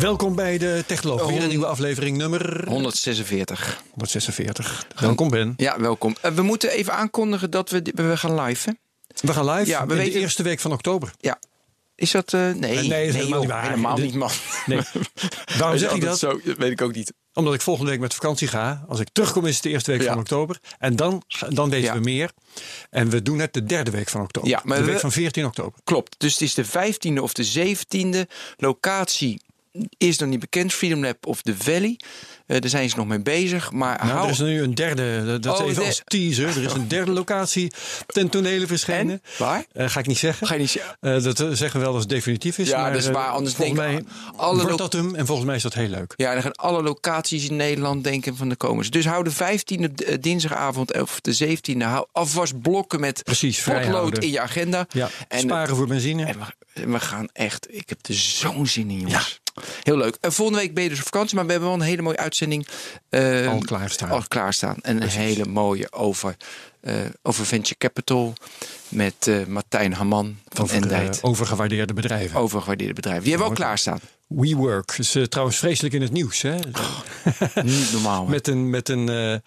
[0.00, 1.28] Welkom bij de Technoloog.
[1.28, 3.82] Weer een nieuwe aflevering nummer 146.
[3.90, 4.86] 146.
[5.00, 5.54] Welkom Ben.
[5.56, 6.16] Ja, welkom.
[6.24, 8.68] Uh, we moeten even aankondigen dat we, we gaan live.
[8.68, 8.74] Hè?
[9.26, 11.12] We gaan live Ja, we in weten- de eerste week van oktober.
[11.20, 11.38] Ja.
[11.94, 12.32] Is dat...
[12.32, 13.62] eh, nee, nee, dat is helemaal joh, niet waar.
[13.68, 14.30] Helemaal De- niet, man.
[14.66, 14.80] Nee.
[15.58, 16.18] Waarom zeg ik dat?
[16.18, 17.12] Zo, dat weet ik ook niet.
[17.34, 18.84] Omdat ik volgende week met vakantie ga.
[18.88, 20.08] Als ik terugkom is het de eerste week Ja.
[20.08, 20.58] van oktober.
[20.78, 21.94] En dan, dan weten Ja.
[21.94, 22.30] we meer.
[22.90, 24.50] En we doen het de derde week van oktober.
[24.50, 25.80] Ja, maar de we- week van 14 oktober.
[25.84, 26.14] Klopt.
[26.18, 28.26] Dus het is de 15e of de 17e.
[28.56, 29.42] Locatie
[29.98, 30.72] is nog niet bekend.
[30.72, 31.98] Freedom Lab of the Valley.
[32.46, 33.70] Eh, daar zijn ze nog mee bezig.
[33.72, 34.24] Maar Nou, hou...
[34.24, 36.48] er is nu een derde, dat Oh, even de- als teaser.
[36.48, 37.72] Er is een derde locatie
[38.06, 39.12] ten tonele verschenen.
[39.12, 39.22] En?
[39.38, 39.64] Waar?
[39.72, 40.46] Eh, ga ik niet zeggen.
[40.46, 40.96] Ga je niet zeggen?
[41.00, 42.68] Eh, dat zeggen we wel als het definitief is.
[42.68, 43.28] Ja, maar, dat is waar.
[43.30, 45.14] Anders volgens denk mij ik, alle wordt dat hem.
[45.14, 46.12] En volgens mij is dat heel leuk.
[46.16, 48.90] Ja, dan gaan alle locaties in Nederland denken van de komers.
[48.90, 53.62] Dus hou de 15e d- eh, dinsdagavond of de 17e hou alvast blokken met Precies,
[53.62, 54.86] potlood in je agenda.
[54.90, 56.24] Ja, En, sparen voor benzine.
[56.24, 56.36] en
[56.92, 59.40] we, gaan echt, ik heb er zo'n zin in jongens.
[59.82, 60.16] Heel leuk.
[60.20, 62.16] En volgende week ben je dus op vakantie, maar we hebben wel een hele mooie
[62.16, 62.66] uitzending
[63.08, 64.10] eh, Al klaarstaan.
[64.10, 64.76] Al klaarstaan.
[64.82, 66.36] En een hele mooie over,
[66.80, 68.34] eh, over Venture Capital
[68.88, 72.40] met eh, Martijn Haman van over, overgewaardeerde bedrijven.
[72.40, 73.22] Overgewaardeerde bedrijven.
[73.22, 74.00] Die hebben we al klaarstaan.
[74.26, 76.42] WeWork is trouwens vreselijk in het nieuws.
[76.42, 76.54] Hè?
[77.62, 78.24] Niet normaal.
[78.24, 78.30] hè?
[78.36, 79.42] met een, met een,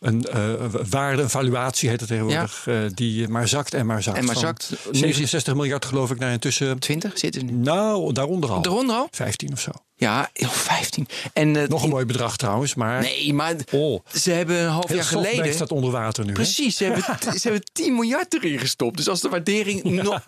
[0.00, 0.52] een eh,
[0.90, 2.66] waarde, een valuatie heet het tegenwoordig.
[2.66, 4.16] eh, die maar zakt en maar zakt.
[4.18, 4.70] En maar zakt.
[4.70, 6.78] Nu zit- 67 miljard geloof ik naar intussen.
[6.78, 7.52] 20 zitten nu.
[7.52, 8.64] Nou, daaronder al.
[8.64, 9.08] Eronder al?
[9.10, 9.70] 15 of zo.
[9.98, 11.08] Ja, oh, 15.
[11.32, 14.00] En, eh, Nog een mooi bedrag trouwens, maar Nee, maar Oh.
[14.14, 15.54] ze hebben een half heel jaar geleden...
[15.54, 16.32] staat onder water nu.
[16.32, 17.02] Precies, ze hebben,
[17.40, 18.96] ze hebben 10 miljard erin gestopt.
[18.96, 20.22] Dus als de waardering nog...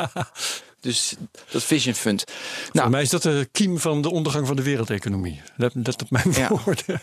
[0.81, 1.15] Dus
[1.51, 2.25] dat Vision Fund.
[2.29, 5.41] Voor Nou, mij is dat de kiem van de ondergang van de wereldeconomie.
[5.57, 6.49] Let, let op mijn Ja.
[6.65, 7.01] woorden.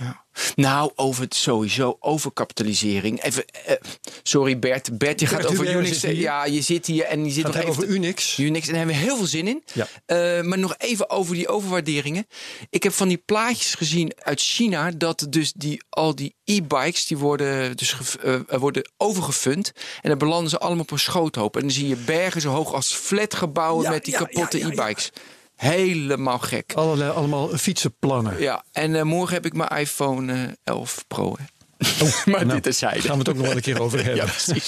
[0.55, 3.23] Nou, over het sowieso, overkapitalisering.
[3.23, 3.75] Even, eh,
[4.23, 4.97] sorry Bert.
[4.97, 6.01] Bert, je Bert gaat over Unix.
[6.01, 6.15] hier.
[6.15, 7.75] Ja, je zit hier en je zit Gaat nog even...
[7.75, 8.37] over Unix?
[8.37, 8.67] Unix.
[8.67, 9.63] En daar hebben we heel veel zin in.
[9.73, 9.87] Ja.
[10.05, 12.27] Eh, maar nog even over die overwaarderingen.
[12.69, 17.17] Ik heb van die plaatjes gezien uit China dat dus die, al die e-bikes die
[17.17, 19.71] worden, dus eh, worden overgefund.
[20.01, 21.55] En dan belanden ze allemaal op een schoothoop.
[21.55, 25.11] En dan zie je bergen zo hoog als flatgebouwen Ja, met die ja, kapotte e-bikes.
[25.55, 26.73] Helemaal gek.
[26.75, 28.39] Allerlei, allemaal fietsenplannen.
[28.41, 31.35] Ja, en eh, morgen heb ik mijn iPhone eh, 11 Pro.
[31.37, 31.43] Hè.
[32.31, 33.01] maar Nou, dit is zijde.
[33.01, 34.15] Gaan we het ook nog wel een keer over hebben.
[34.15, 34.67] Ja, precies.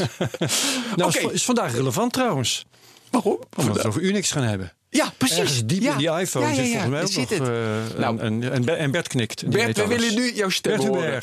[0.95, 2.65] Nou, is, is vandaag relevant trouwens.
[3.11, 3.39] Waarom?
[3.57, 4.73] Omdat we het over Unix gaan hebben.
[4.89, 5.37] Ja, precies.
[5.37, 5.91] Ergens diep ja.
[5.91, 7.47] in die iPhone Ja, ja, zit volgens mij ook zit nog...
[7.47, 7.93] het.
[7.93, 8.19] eh, Nou.
[8.19, 9.39] en, en, en Bert knikt.
[9.39, 9.97] Die Bert, we alles.
[9.99, 11.21] willen nu jouw stem Bert horen.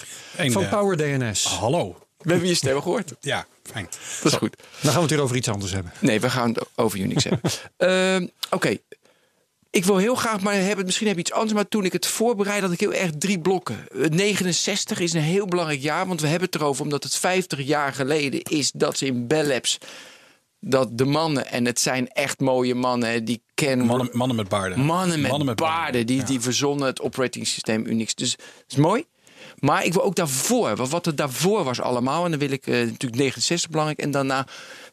[0.52, 1.44] Van eh, Power DNS.
[1.44, 1.98] Hallo.
[2.18, 3.12] We hebben je stem gehoord.
[3.20, 3.88] Ja, fijn.
[4.22, 4.56] Dat is goed.
[4.80, 5.92] Dan gaan we het weer over iets anders hebben.
[5.98, 7.50] Nee, we gaan het over Unix hebben.
[7.76, 8.76] Ehm, Oké.
[9.74, 10.54] Ik wil heel graag, maar
[10.84, 11.52] misschien heb je iets anders.
[11.52, 13.86] Maar toen ik het voorbereid, had ik heel erg drie blokken.
[13.92, 17.60] Eh, 69 is een heel belangrijk jaar, want we hebben het erover omdat het 50
[17.62, 19.78] jaar geleden is dat ze in Bell Labs
[20.60, 24.80] dat de mannen, en het zijn echt mooie mannen, die kennen Mannen, mannen met baarden.
[24.80, 26.24] mannen met, baarden, die, Ja.
[26.24, 28.14] die verzonnen het operating systeem Unix.
[28.14, 29.04] Dus dat is mooi.
[29.58, 32.24] Maar ik wil ook daarvoor, wat- wat er daarvoor was allemaal.
[32.24, 33.98] En dan wil ik eh, natuurlijk 69 belangrijk.
[34.00, 34.46] En daarna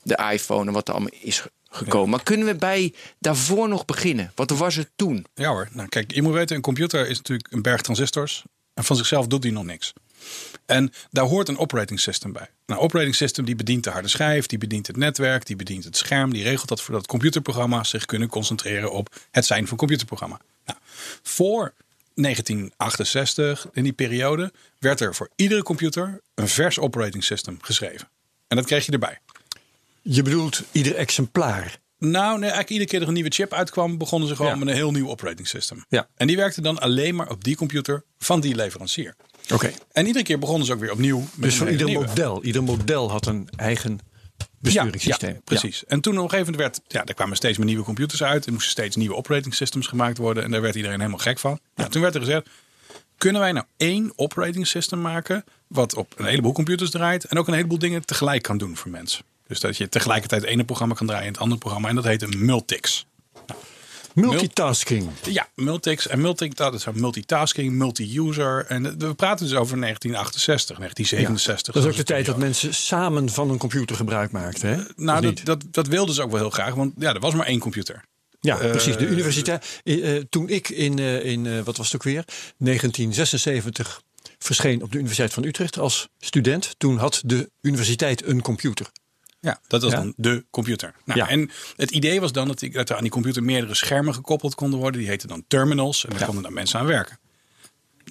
[0.04, 2.10] de iPhone en wat er allemaal is ge- gekomen.
[2.10, 4.32] Maar kunnen we bij daarvoor nog beginnen?
[4.36, 5.26] Wat was er toen?
[5.34, 5.68] Ja hoor.
[5.72, 8.44] Nou, kijk, je moet weten, een computer is natuurlijk een berg transistors.
[8.74, 9.94] En van zichzelf doet die nog niks.
[10.66, 12.50] En daar hoort een operating system bij.
[12.66, 15.98] Nou, operating system die bedient de harde schijf, die bedient het netwerk, die bedient het
[15.98, 16.34] scherm.
[16.34, 20.40] Die regelt dat voordat computerprogramma's zich kunnen concentreren op het zijn van computerprogramma.
[20.66, 20.80] Nou,
[21.24, 21.74] voor
[22.16, 28.08] 1968, in die periode, werd er voor iedere computer een vers operating system geschreven.
[28.48, 29.20] En dat kreeg je erbij.
[30.02, 31.80] Je bedoelt ieder exemplaar.
[31.98, 34.58] Nou, nee, eigenlijk iedere keer er een nieuwe chip uitkwam, begonnen ze gewoon Ja.
[34.58, 35.86] met een heel nieuw operating system.
[35.90, 36.08] Ja.
[36.16, 39.16] En die werkte dan alleen maar op die computer van die leverancier.
[39.54, 39.72] Oké.
[39.92, 41.20] En iedere keer begonnen ze ook weer opnieuw.
[41.20, 42.06] Met Dus voor ieder nieuwe.
[42.06, 42.44] model.
[42.44, 44.00] Ieder model had een eigen
[44.60, 45.34] besturingssysteem.
[45.34, 45.86] ja, precies.
[45.86, 48.46] En toen op een gegeven moment werd, ja, er kwamen steeds meer nieuwe computers uit.
[48.46, 50.44] Er moesten steeds nieuwe operating systems gemaakt worden.
[50.44, 51.60] En daar werd iedereen helemaal gek van.
[51.76, 52.50] Nou, toen werd er gezegd,
[53.18, 57.48] kunnen wij nou één operating system maken wat op een heleboel computers draait en ook
[57.48, 59.24] een heleboel dingen tegelijk kan doen voor mensen.
[59.52, 61.90] Dus dat je tegelijkertijd het ene programma kan draaien en het andere programma.
[61.90, 63.06] En dat heet een multix.
[64.14, 65.10] Multitasking.
[65.30, 68.66] Ja, multix en multi, dat is multitasking, multi-user.
[68.66, 71.74] En we praten dus over 1968, 1967.
[71.74, 74.70] Dat is ook de tijd dat mensen samen van een computer gebruik maakten.
[74.70, 74.84] Hè?
[74.96, 77.34] Nou, Of dat, dat, dat wilden ze ook wel heel graag, want ja, er was
[77.34, 78.04] maar één computer.
[78.40, 78.98] Ja, precies.
[78.98, 79.82] De universiteit.
[79.84, 82.24] eh, eh, toen ik in, eh, in eh, wat was het ook weer?
[82.58, 84.02] 1976
[84.40, 86.76] verscheen op de Universiteit van Utrecht als student.
[86.78, 88.92] Toen had de universiteit een computer.
[89.42, 89.98] Ja, dat was Ja.
[89.98, 90.94] dan de computer.
[91.06, 91.28] Nou, Ja.
[91.30, 94.56] En het idee was dan dat, ik, dat er aan die computer meerdere schermen gekoppeld
[94.56, 95.00] konden worden.
[95.02, 96.04] Die heten dan terminals.
[96.04, 96.26] En daar Ja.
[96.26, 97.20] konden dan mensen aan werken.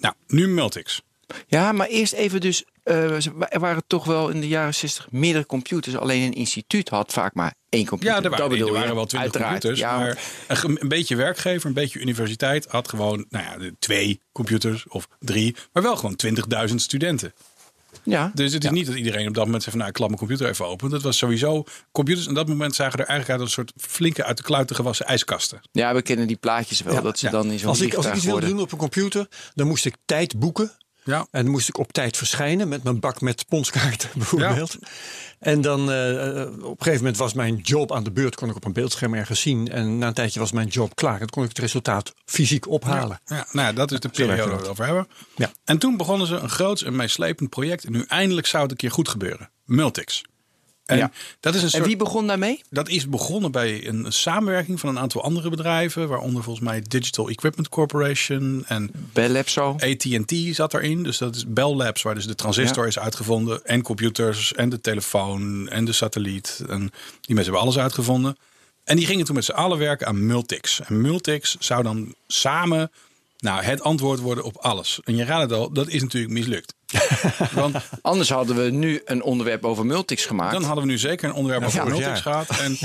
[0.00, 1.02] Nou, nu Multics.
[1.46, 2.64] Ja, maar eerst even dus.
[2.82, 5.96] eh, er waren toch wel in de jaren 60 meerdere computers.
[5.96, 8.16] Alleen een instituut had vaak maar één computer.
[8.16, 9.78] Ja, er waren, Dat bedoel er waren wel twintig computers.
[9.78, 10.18] Ja, maar
[10.48, 15.56] een, een beetje werkgever, een beetje universiteit had gewoon nou ja, twee computers of drie.
[15.72, 16.16] Maar wel gewoon
[16.68, 17.32] 20.000 studenten.
[18.04, 18.30] Ja.
[18.34, 20.20] Dus het is niet dat iedereen op dat moment zegt van nou ik klap mijn
[20.20, 20.90] computer even open.
[20.90, 24.24] Dat was sowieso, computers in dat moment zagen er eigenlijk uit als een soort flinke
[24.24, 25.60] uit de kluiten gewassen ijskasten.
[25.72, 26.94] ja, we kennen die plaatjes wel.
[26.94, 27.32] Ja, dat ze ja.
[27.32, 29.66] dan in zo'n Als ik, als ik vliegtuig iets wilde doen op een computer, dan
[29.66, 30.72] moest ik tijd boeken.
[31.04, 31.26] Ja.
[31.30, 34.78] En dan moest ik op tijd verschijnen met mijn bak met ponskaarten bijvoorbeeld.
[35.38, 38.56] En dan eh, op een gegeven moment was mijn job aan de beurt, kon ik
[38.56, 39.68] op een beeldscherm ergens zien.
[39.68, 41.12] En na een tijdje was mijn job klaar.
[41.12, 43.20] En dan kon ik het resultaat fysiek ophalen.
[43.24, 45.08] Ja, nou ja, dat is de periode waar we het over hebben.
[45.36, 45.50] Ja.
[45.64, 47.84] En toen begonnen ze een groots en meeslepend project.
[47.84, 49.50] En nu eindelijk zou het een keer goed gebeuren.
[49.64, 50.22] Multics.
[50.90, 51.10] En Ja.
[51.40, 52.62] dat is een En wie begon daarmee?
[52.70, 56.08] dat is begonnen bij een samenwerking van een aantal andere bedrijven.
[56.08, 59.76] Waaronder volgens mij Digital Equipment Corporation en Bell Labs zo.
[59.78, 61.02] AT&T zat erin.
[61.02, 62.88] Dus dat is Bell Labs, waar dus de transistor Ja.
[62.88, 63.64] is uitgevonden.
[63.64, 66.62] En computers en de telefoon en de satelliet.
[66.68, 68.36] En die mensen hebben alles uitgevonden.
[68.84, 70.80] En die gingen toen met z'n allen werken aan Multics.
[70.80, 72.90] En Multics zou dan samen
[73.38, 75.00] nou, het antwoord worden op alles.
[75.04, 76.74] En je raadt het al, dat is natuurlijk mislukt.
[77.52, 80.52] Want Anders hadden we nu een onderwerp over multics gemaakt.
[80.52, 82.48] dan hadden we nu zeker een onderwerp over vorig Multics gehad.
[82.60, 82.78] En,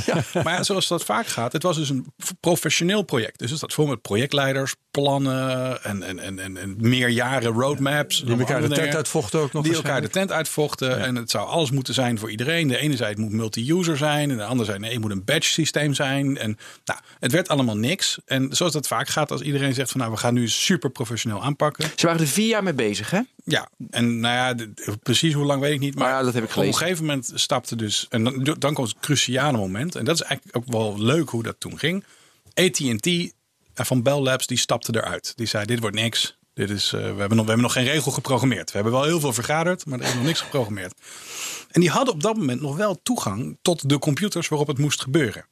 [0.44, 3.40] Maar ja, zoals dat vaak gaat, het was dus een professioneel project.
[3.40, 8.24] Dus het staat vol met projectleiders, plannen en, en, en, en, en meerjaren roadmaps.
[8.24, 11.00] Die elkaar de tent uitvochten ook nog Die elkaar de tent uitvochten.
[11.00, 12.68] En het zou alles moeten zijn voor iedereen.
[12.68, 14.32] De ene zei het moet multi-user zijn.
[14.32, 16.38] En de andere zei nee, het moet een badge systeem zijn.
[16.38, 18.18] En nou, het werd allemaal niks.
[18.26, 21.44] En zoals dat vaak gaat als iedereen zegt van nou we gaan nu super professioneel
[21.44, 21.92] aanpakken.
[21.96, 23.20] Ze waren er vier jaar mee bezig, hè?
[23.48, 25.96] Ja, en nou ja, de- precies hoe lang weet ik niet.
[25.96, 28.06] Maar Maar ja, dat heb ik op een gegeven moment stapte dus.
[28.10, 29.96] En dan, dan komt het cruciale moment.
[29.96, 32.04] En dat is eigenlijk ook wel leuk hoe dat toen ging.
[32.54, 33.30] AT&T eh,
[33.74, 35.34] van Bell Labs die stapte eruit.
[35.36, 36.38] Die zei dit wordt niks.
[36.54, 38.68] Dit is, eh, we, hebben nog, we hebben nog geen regel geprogrammeerd.
[38.72, 40.94] We hebben wel heel veel vergaderd, maar er is nog niks geprogrammeerd.
[41.72, 45.02] En die hadden op dat moment nog wel toegang tot de computers waarop het moest
[45.02, 45.46] gebeuren.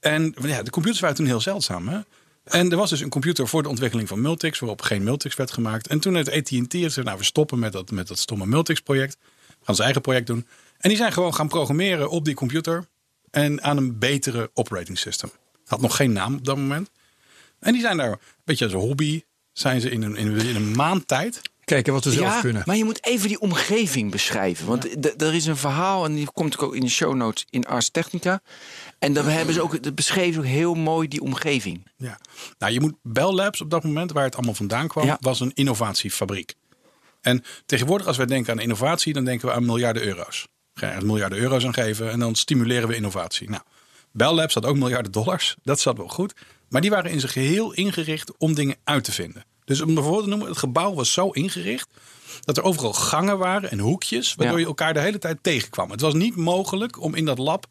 [0.00, 1.88] En ja, de computers waren toen heel zeldzaam.
[1.88, 1.98] Hè?
[2.44, 5.50] En er was dus een computer voor de ontwikkeling van Multics, waarop geen Multics werd
[5.52, 5.86] gemaakt.
[5.86, 9.16] En toen heeft AT&T gezegd, nou we stoppen met dat, met dat stomme Multics project.
[9.46, 10.46] We gaan ons eigen project doen.
[10.78, 12.86] En die zijn gewoon gaan programmeren op die computer.
[13.30, 15.30] En aan een betere operating system.
[15.66, 16.90] Had nog geen naam op dat moment.
[17.58, 19.22] En die zijn daar, een beetje als een hobby,
[19.52, 21.40] zijn ze in een, in een, in een maand tijd.
[21.64, 22.62] Kijken wat we zelf ja, kunnen.
[22.66, 24.66] maar je moet even die omgeving beschrijven.
[24.66, 27.66] Want d- er is een verhaal, en die komt ook in de show notes in
[27.66, 28.40] Ars Technica.
[29.02, 31.86] En dan hebben ze ook, dat beschreven ook heel mooi die omgeving.
[31.96, 32.20] Ja.
[32.58, 35.16] Nou, je moet Bell Labs op dat moment, waar het allemaal vandaan kwam, Ja.
[35.20, 36.54] was een innovatiefabriek.
[37.20, 40.46] En tegenwoordig, als wij denken aan innovatie, dan denken we aan miljarden euro's.
[40.74, 43.50] Ga je er miljarden euro's aan geven en dan stimuleren we innovatie.
[43.50, 43.62] Nou,
[44.12, 45.56] Bell Labs had ook miljarden dollars.
[45.62, 46.34] Dat zat wel goed.
[46.68, 49.44] Maar die waren in zijn geheel ingericht om dingen uit te vinden.
[49.64, 51.88] Dus om bijvoorbeeld te noemen, het gebouw was zo ingericht
[52.40, 54.60] dat er overal gangen waren en hoekjes, waardoor Ja.
[54.62, 55.90] je elkaar de hele tijd tegenkwam.
[55.90, 57.66] Het was niet mogelijk om in dat lab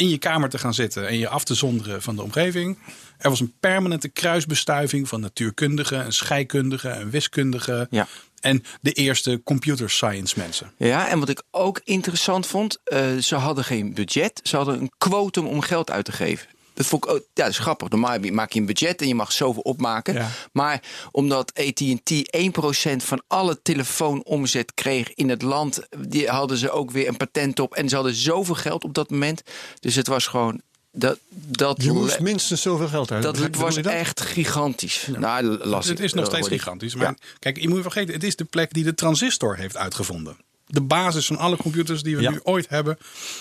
[0.00, 2.78] in je kamer te gaan zitten en je af te zonderen van de omgeving.
[3.18, 7.86] Er was een permanente kruisbestuiving van natuurkundigen en scheikundigen en wiskundigen.
[7.90, 8.06] Ja.
[8.40, 10.72] En de eerste computer science mensen.
[10.76, 14.40] Ja, en wat ik ook interessant vond, eh, ze hadden geen budget.
[14.42, 16.46] Ze hadden een quotum om geld uit te geven.
[16.80, 17.88] Dat vond ik ja, dat is grappig.
[17.88, 20.14] Normaal maak je een budget en je mag zoveel opmaken.
[20.14, 20.28] Ja.
[20.52, 26.90] Maar omdat AT&T 1% van alle telefoonomzet kreeg in het land, die hadden ze ook
[26.90, 27.74] weer een patent op.
[27.74, 29.42] En ze hadden zoveel geld op dat moment.
[29.80, 30.60] Dus het was gewoon
[30.92, 33.22] dat dat Je moest minstens zoveel geld uit.
[33.22, 33.86] dat was dat?
[33.86, 35.06] echt gigantisch.
[35.18, 36.94] Nou, las Het is nog steeds gigantisch.
[36.94, 37.16] Maar Ja.
[37.38, 40.36] kijk, je moet niet vergeten, het is de plek die de transistor heeft uitgevonden.
[40.70, 42.30] De basis van alle computers die we Ja.
[42.30, 42.98] nu ooit hebben.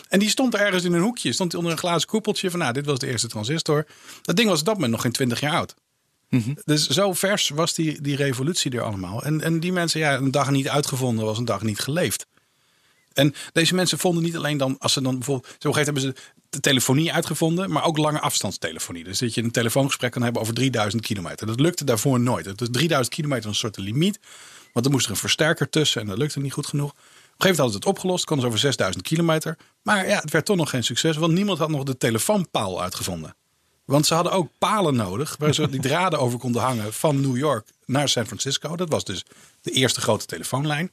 [0.09, 1.33] En die stond er ergens in een hoekje.
[1.33, 3.85] Stond onder een glazen koepeltje van, nou, dit was de eerste transistor.
[4.21, 5.75] Dat ding was op dat moment nog geen 20 jaar oud.
[6.29, 6.53] Mhm.
[6.65, 9.23] Dus zo vers was die, die revolutie er allemaal.
[9.23, 12.25] En, en die mensen, ja, een dag niet uitgevonden was een dag niet geleefd.
[13.13, 16.21] En deze mensen vonden niet alleen dan, als ze dan bijvoorbeeld, zo gegeven hebben ze
[16.49, 19.03] de telefonie uitgevonden, maar ook lange afstandstelefonie.
[19.03, 21.47] Dus dat je een telefoongesprek kan hebben over 3000 kilometer.
[21.47, 22.57] Dat lukte daarvoor nooit.
[22.57, 24.19] Dus 3000 kilometer was een soort limiet,
[24.73, 26.95] want er moest er een versterker tussen en dat lukte niet goed genoeg.
[27.39, 29.57] Een gegeven moment hadden het opgelost, kon ze over 6000 kilometer.
[29.81, 33.35] Maar ja, het werd toch nog geen succes, want niemand had nog de telefoonpaal uitgevonden.
[33.85, 37.37] Want ze hadden ook palen nodig waar ze die draden over konden hangen van New
[37.37, 38.75] York naar San Francisco.
[38.75, 39.25] Dat was dus
[39.61, 40.91] de eerste grote telefoonlijn.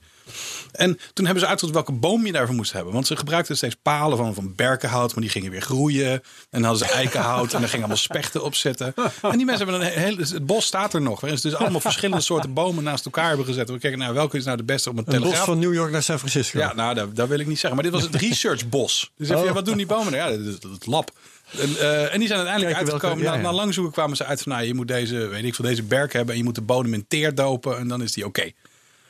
[0.73, 2.93] En toen hebben ze uitgezocht welke boom je daarvoor moest hebben.
[2.93, 6.11] Want ze gebruikten steeds palen van, van berkenhout, maar die gingen weer groeien.
[6.11, 8.95] En dan hadden ze eikenhout en daar gingen allemaal spechten op zitten.
[9.23, 10.23] En die mensen hebben een hele.
[10.23, 11.21] Het bos staat er nog.
[11.21, 13.71] Waarin ze dus allemaal verschillende soorten bomen naast elkaar hebben gezet.
[13.71, 15.37] We kijken, nou, welke is nou de beste om een Een telegraaf?
[15.37, 16.59] bos van New York naar San Francisco.
[16.59, 17.75] Ja, nou, dat, dat wil ik niet zeggen.
[17.75, 19.11] Maar dit was het researchbos.
[19.17, 19.47] Dus even, Oh.
[19.47, 20.13] ja, wat doen die bomen?
[20.13, 20.31] nou?
[20.33, 21.11] Ja, dat is het lab.
[21.59, 23.19] En, eh, en die zijn uiteindelijk uitgekomen.
[23.25, 23.43] ja, na, ja.
[23.43, 25.83] na lang zoeken kwamen ze uit van, nou, je moet deze, weet ik veel, deze
[25.83, 28.51] berk hebben en je moet de bodem in teer dopen en dan is die oké.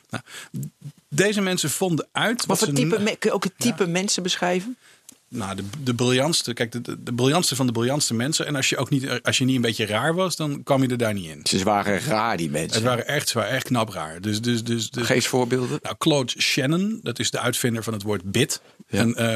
[0.09, 0.23] Nou,
[1.09, 4.23] deze mensen vonden uit Wat voor type, n- me- kun je ook het type mensen
[4.23, 4.77] beschrijven?
[5.29, 8.45] nou, de, de briljantste, kijk, de, de, de briljantste van de briljantste mensen.
[8.45, 10.87] En als je ook niet, als je niet een beetje raar was, dan kwam je
[10.87, 11.39] er daar niet in.
[11.43, 12.83] Ze waren raar, die Het mensen.
[12.83, 14.21] waren echt, ze waren echt knap raar.
[14.21, 15.79] Dus, dus, dus, dus Geef eens voorbeelden.
[15.81, 18.61] Nou, Claude Shannon, dat is de uitvinder van het woord bit.
[18.87, 18.99] Ja.
[18.99, 19.27] En, eh,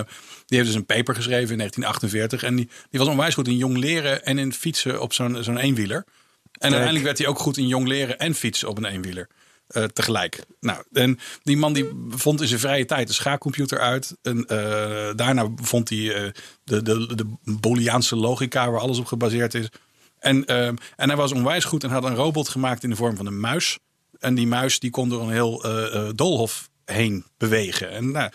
[0.46, 2.44] die heeft dus een paper geschreven in 1948.
[2.44, 5.58] En die, die was onwijs goed in jong leren en in fietsen op zo'n zo'n
[5.58, 6.06] eenwieler.
[6.52, 9.28] En uiteindelijk werd hij ook goed in jong leren en fietsen op een eenwieler.
[9.72, 10.44] Eh, tegelijk.
[10.60, 14.16] Nou, en die man die vond in zijn vrije tijd een schaakcomputer uit.
[14.22, 14.36] Eh,
[15.16, 16.32] daarna vond hij eh,
[16.64, 19.68] de, de, de Booleaanse logica waar alles op gebaseerd is.
[20.20, 23.26] En, en hij was onwijs goed en had een robot gemaakt in de vorm van
[23.26, 23.80] een muis.
[24.20, 25.66] En die muis die kon door een heel
[26.16, 27.92] doolhof heen bewegen.
[27.92, 28.32] En nou,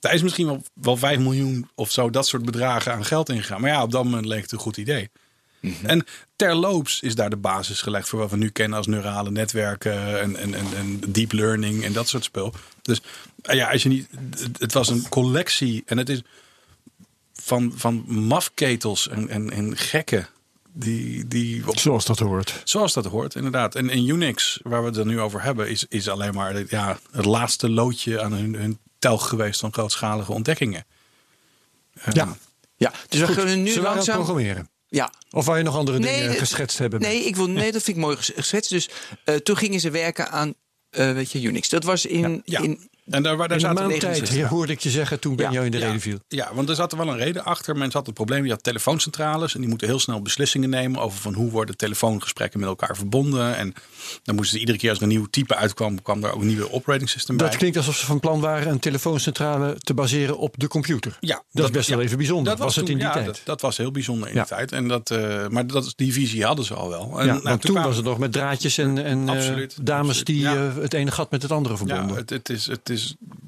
[0.00, 3.60] daar is misschien wel, wel 5 miljoen of zo dat soort bedragen aan geld ingegaan.
[3.60, 5.10] Maar ja, op dat moment leek het een goed idee.
[5.82, 6.04] En
[6.36, 10.36] terloops is daar de basis gelegd voor wat we nu kennen als neurale netwerken en,
[10.36, 12.54] en, en, en deep learning en dat soort spul.
[12.82, 13.00] Dus
[13.42, 14.08] eh, ja, als je niet,
[14.58, 16.22] het- was een collectie en het is
[17.32, 20.28] van, van mafketels en, en, en gekken
[20.72, 22.60] die, die op Zoals dat hoort.
[22.64, 23.74] Zoals dat hoort, inderdaad.
[23.74, 26.98] En in Unix, waar we het er nu over hebben, is, is alleen maar ja,
[27.10, 30.84] het laatste loodje aan hun, hun telg geweest van grootschalige ontdekkingen.
[32.12, 32.36] Ja.
[32.76, 34.14] Ja, dus we kunnen nu langzaam...
[34.14, 34.68] programmeren.
[34.88, 37.00] Ja, Of wou je nog andere dingen geschetst hebben?
[37.00, 38.70] Nee, ik wil, nee, dat vind ik mooi ges- geschetst.
[38.70, 38.88] Dus
[39.24, 40.54] eh, toen gingen ze werken aan
[40.90, 41.68] eh, weet je, Unix.
[41.68, 42.60] Dat was in, Ja.
[42.60, 44.48] in En daar, waar- daar zaten maand tijd 69.
[44.48, 46.18] hoorde ik je zeggen toen Ben jou in de reden viel.
[46.28, 47.76] Ja, want er zat er wel een reden achter.
[47.76, 51.18] Mensen hadden het probleem, je had telefooncentrales en die moeten heel snel beslissingen nemen over
[51.18, 53.56] van hoe worden telefoongesprekken met elkaar verbonden.
[53.56, 53.74] En
[54.22, 56.46] dan moesten ze iedere keer als er een nieuw type uitkwam, kwam er ook een
[56.46, 57.46] nieuwe operating system bij.
[57.48, 61.16] Dat klinkt alsof ze van plan waren een telefooncentrale te baseren op de computer.
[61.20, 62.56] Ja, dat, is best wel even bijzonder.
[62.56, 63.26] Dat was, het toen- in die tijd?
[63.26, 64.72] Dat, dat was heel bijzonder in die tijd.
[64.72, 67.20] En dat, eh, maar dat, die visie hadden ze al wel.
[67.20, 70.26] En, ja, nou, toen was het nog met draadjes en, en eh, Absoluut, dames absoluut.
[70.26, 72.08] die eh, het ene gat met het andere verbonden.
[72.08, 72.97] Ja, het, het is, het is,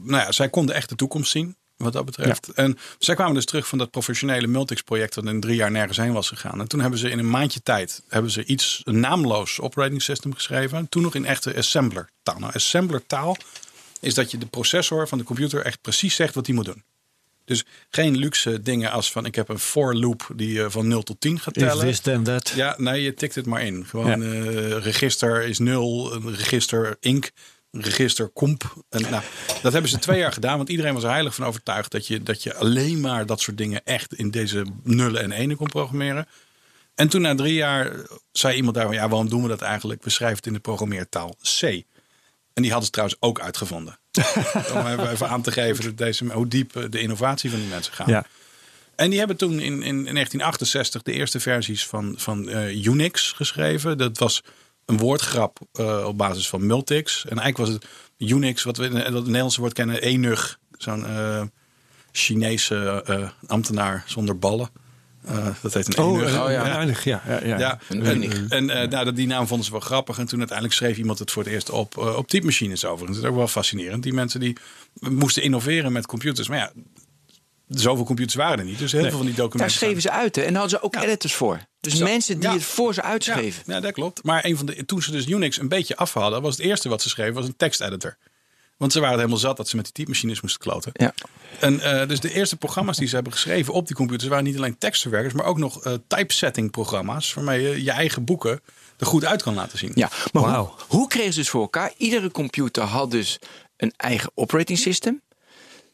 [0.03, 1.57] nou ja, zij konden echt de toekomst zien.
[1.77, 2.49] Wat dat betreft.
[2.49, 5.15] En zij kwamen dus terug van dat professionele Multics-project.
[5.15, 6.61] dat in drie jaar nergens heen was gegaan.
[6.61, 8.03] En toen hebben ze in een maandje tijd.
[8.09, 10.89] hebben ze iets, een naamloos operating system geschreven.
[10.89, 12.39] Toen nog in echte assembler taal.
[12.39, 13.37] Nou, assembler taal
[14.01, 16.83] is dat je de processor van de computer echt precies zegt wat hij moet doen.
[17.45, 21.03] Dus geen luxe dingen als van ik heb een for loop die eh, van 0
[21.03, 21.87] tot 10 gaat tellen.
[21.87, 22.53] this, then that.
[22.55, 23.87] Ja, nee, je tikt het maar in.
[23.87, 27.31] Gewoon eh, register is nul, een register inc, een
[27.71, 28.85] register comp.
[28.89, 29.23] En, nou,
[29.63, 32.23] dat hebben ze twee jaar gedaan, want iedereen was er heilig van overtuigd dat je,
[32.23, 36.27] dat je alleen maar dat soort dingen echt in deze nullen en enen kon programmeren.
[36.95, 37.93] En toen na drie jaar
[38.33, 40.05] zei iemand daar van ja, waarom doen we dat eigenlijk?
[40.05, 41.63] We schrijven het in de programmeertaal C.
[42.53, 43.99] En die hadden ze trouwens ook uitgevonden.
[44.75, 47.93] Om even, aan te geven dat deze, hoe diep eh, de innovatie van die mensen
[47.93, 48.09] gaat.
[48.09, 48.27] Ja.
[48.95, 53.33] En die hebben toen in, in, in 1968 de eerste versies van, van eh, Unix
[53.33, 53.99] geschreven.
[53.99, 54.43] Dat was
[54.91, 57.25] een woordgrap eh, op basis van Multics.
[57.29, 57.87] En eigenlijk was het
[58.31, 60.59] Unix, wat we in het Nederlandse woord kennen, enig.
[60.79, 61.43] Zo'n eh,
[62.13, 64.69] Chinese eh, ambtenaar zonder ballen.
[65.25, 66.35] Eh, dat heet een Oh, enig.
[66.35, 66.67] eh, Oh, ja.
[66.83, 67.23] ja.
[67.27, 67.59] ja, ja.
[67.59, 70.19] Ja, en, en eh, nou, dat- die naam vonden ze wel grappig.
[70.19, 73.17] En toen uiteindelijk schreef iemand het voor het eerst op, op typemachines overigens.
[73.17, 74.03] Dat is ook wel fascinerend.
[74.03, 74.57] Die mensen die
[75.01, 76.49] moesten innoveren met computers.
[76.49, 76.73] Maar ja,
[77.79, 78.79] zoveel computers waren er niet.
[78.79, 79.77] Dus heel veel van die daar documenten...
[79.77, 80.37] schreven ze uit.
[80.37, 80.43] Hè?
[80.43, 81.61] En daar hadden ze ook editors voor.
[81.81, 82.55] Dus Zo, mensen die ja.
[82.55, 83.63] het voor ze ja, uitschreven.
[83.67, 84.23] ja, dat klopt.
[84.23, 86.43] Maar een van de, toen ze dus Unix een beetje af hadden...
[86.43, 88.17] was het eerste wat ze schreven was een teksteditor.
[88.81, 90.93] Want ze waren het helemaal zat dat ze met die typemachines moesten kloten.
[90.95, 91.15] Ja.
[91.61, 94.57] En eh, dus de eerste programma's die ze hebben geschreven op die computers waren niet
[94.57, 98.61] alleen tekstverwerkers, maar ook nog eh, typesetting programma's waarmee je je eigen boeken
[98.99, 99.93] er goed uit kan laten zien.
[99.95, 100.75] Ja, maar hoe, Wauw.
[100.89, 101.93] hoe kregen ze dus voor elkaar?
[101.97, 103.39] Iedere computer had dus
[103.77, 105.23] een eigen operating system.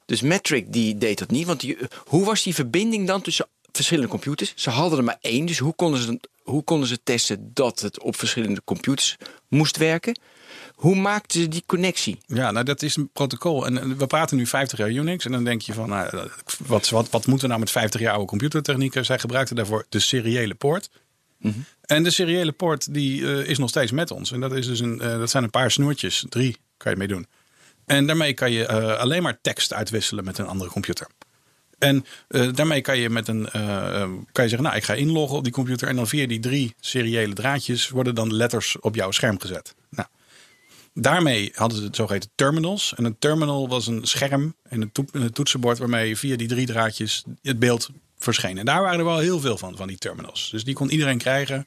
[0.06, 1.46] Dus Metric die deed dat niet.
[1.46, 4.52] Want die, hoe was die verbinding dan tussen verschillende computers?
[4.56, 5.46] Ze hadden er maar één.
[5.46, 9.16] Dus hoe konden ze, hoe konden ze testen dat het op verschillende computers
[9.48, 10.18] moest werken?
[10.74, 12.18] Hoe maakten ze die connectie?
[12.26, 13.66] Ja, nou dat is een protocol.
[13.66, 15.24] En eh, we praten nu 50 jaar Unix.
[15.24, 16.28] En dan denk je van, nou,
[16.66, 19.04] wat, wat, wat moeten we nou met 50 jaar oude computertechnieken?
[19.04, 20.90] Zij gebruikten daarvoor de seriële poort.
[21.80, 24.32] En de seriële poort die eh, is nog steeds met ons.
[24.32, 26.24] En dat, is dus een, eh, dat zijn een paar snoertjes.
[26.28, 27.26] Drie kan je mee doen.
[27.86, 31.06] En daarmee kan je eh, alleen maar tekst uitwisselen met een andere computer.
[31.78, 34.00] En eh, daarmee kan je met een eh,
[34.32, 35.88] kan je zeggen, nou, ik ga inloggen op die computer.
[35.88, 39.74] En dan via die drie seriële draadjes worden dan letters op jouw scherm gezet.
[39.90, 40.08] Nou,
[40.98, 42.94] Daarmee hadden ze het zogeheten terminals.
[42.94, 47.58] En een terminal was een scherm en een, toetsenbord waarmee via die drie draadjes het
[47.58, 48.58] beeld verscheen.
[48.58, 50.48] En daar waren er wel heel veel van, van die terminals.
[50.50, 51.66] Dus die kon iedereen krijgen.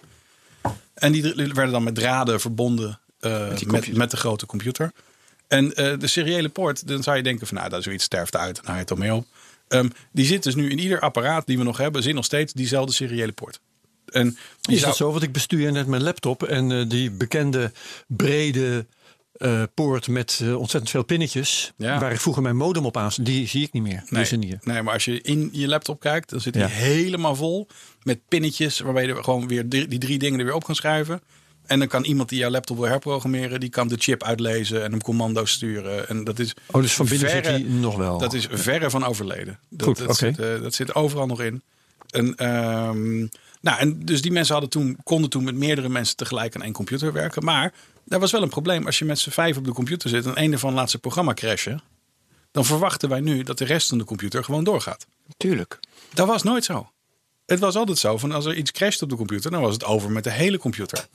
[0.94, 3.00] En die werden dan met draden verbonden
[3.66, 4.92] met, met de grote computer.
[5.50, 8.36] En eh, de seriële poort, dan zou je denken van nou, dat is zoiets sterft
[8.36, 9.26] uit en haal je het toch mee op.
[9.68, 12.54] Ehm, die zit dus nu in ieder apparaat die we nog hebben, zit nog steeds
[12.54, 13.60] diezelfde seriële poort.
[14.06, 14.24] En
[14.62, 15.12] die Is zou- dat zo?
[15.12, 17.72] Want ik bestuur net mijn laptop en eh, die bekende
[18.08, 18.86] brede
[19.34, 22.00] eh, poort met ontzettend veel pinnetjes, Ja.
[22.00, 24.00] waar ik vroeger mijn modem op aan, die zie ik niet meer.
[24.06, 24.66] Die Nee, er niet.
[24.66, 26.62] nee, maar als je in je laptop kijkt, dan zit Ja.
[26.68, 27.68] hij helemaal vol
[28.04, 31.22] met pinnetjes, waarbij je gewoon weer die, die drie dingen er weer op kan schrijven.
[31.70, 34.92] En dan kan iemand die jouw laptop wil herprogrammeren, die kan de chip uitlezen en
[34.92, 36.08] hem commando's sturen.
[36.08, 38.18] En dat is Oh, dus van binnen zit verre- die nog wel.
[38.18, 39.60] Dat is verre van overleden.
[39.70, 41.62] Dat, Goed, dat, zit, eh, dat zit overal nog in.
[42.10, 43.18] En, ehm,
[43.62, 46.74] nou, en dus die mensen hadden toen, konden toen met meerdere mensen tegelijk aan één
[46.74, 47.44] computer werken.
[47.44, 47.74] Maar
[48.06, 48.86] daar was wel een probleem.
[48.86, 51.34] Als je met z'n vijf op de computer zit en een ervan laat zijn programma
[51.34, 51.82] crashen.
[52.52, 55.06] Dan verwachten wij nu dat de rest van de computer gewoon doorgaat.
[55.38, 55.80] Tuurlijk.
[56.14, 56.90] Dat was nooit zo.
[57.46, 59.84] Het was altijd zo van als er iets crasht op de computer, dan was het
[59.84, 61.08] over met de hele computer.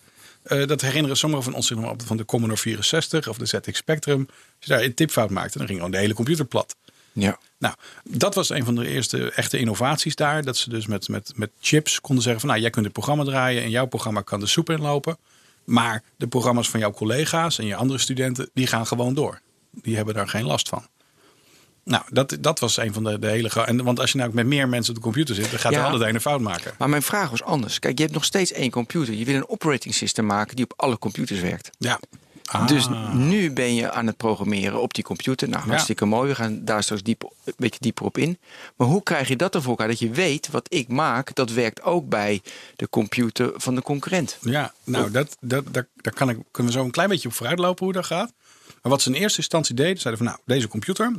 [0.45, 3.47] Eh, dat herinneren sommigen van ons zich nog op van de Commodore 64 of de
[3.47, 4.27] ZX Spectrum.
[4.29, 6.77] Als je daar een tipfout maakte, dan ging gewoon de hele computer plat.
[7.13, 7.39] Ja.
[7.59, 7.75] Nou,
[8.05, 10.45] dat was een van de eerste echte innovaties daar.
[10.45, 13.25] Dat ze dus met, met, met chips konden zeggen van nou, jij kunt het programma
[13.25, 15.19] draaien en jouw programma kan de soep inlopen.
[15.65, 19.41] Maar de programma's van jouw collega's en je andere studenten, die gaan gewoon door.
[19.71, 20.87] Die hebben daar geen last van.
[21.85, 23.65] Nou, dat, dat was een van de, de hele...
[23.65, 25.85] En, want als je nou met meer mensen op de computer zit, dan gaat Ja.
[25.85, 26.75] er altijd een fout maken.
[26.79, 27.79] Maar mijn vraag was anders.
[27.79, 29.15] Kijk, je hebt nog steeds één computer.
[29.15, 31.71] Je wil een operating system maken die op alle computers werkt.
[31.79, 32.01] Ja.
[32.45, 32.67] Ah.
[32.67, 35.49] Dus nu ben je aan het programmeren op die computer.
[35.49, 36.29] Nou, hartstikke mooi.
[36.29, 38.39] We gaan daar straks diep, een beetje dieper op in.
[38.77, 39.89] Maar hoe krijg je dat ervoor elkaar?
[39.89, 42.43] Dat je weet wat ik maak, dat werkt ook bij
[42.77, 44.39] de computer van de concurrent.
[44.41, 47.35] Ja, nou, dat, dat, daar, daar kan ik, kunnen we zo een klein beetje op
[47.35, 48.33] vooruitlopen hoe dat gaat.
[48.83, 51.13] Maar wat ze in eerste instantie deden, zeiden van nou, deze computer,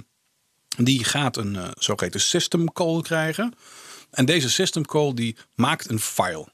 [0.77, 3.53] die gaat een eh, zogeheten system call krijgen.
[4.12, 6.48] En deze system call die maakt een file.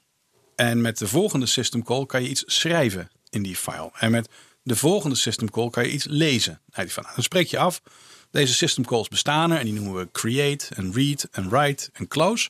[0.56, 3.90] En met de volgende system call kan je iets schrijven in die file.
[3.94, 4.28] En met
[4.62, 7.14] de volgende system call kan je iets lezen uit die file.
[7.14, 7.82] Dan spreek je af,
[8.30, 12.08] deze system calls bestaan er en die noemen we create en read en write en
[12.08, 12.48] close.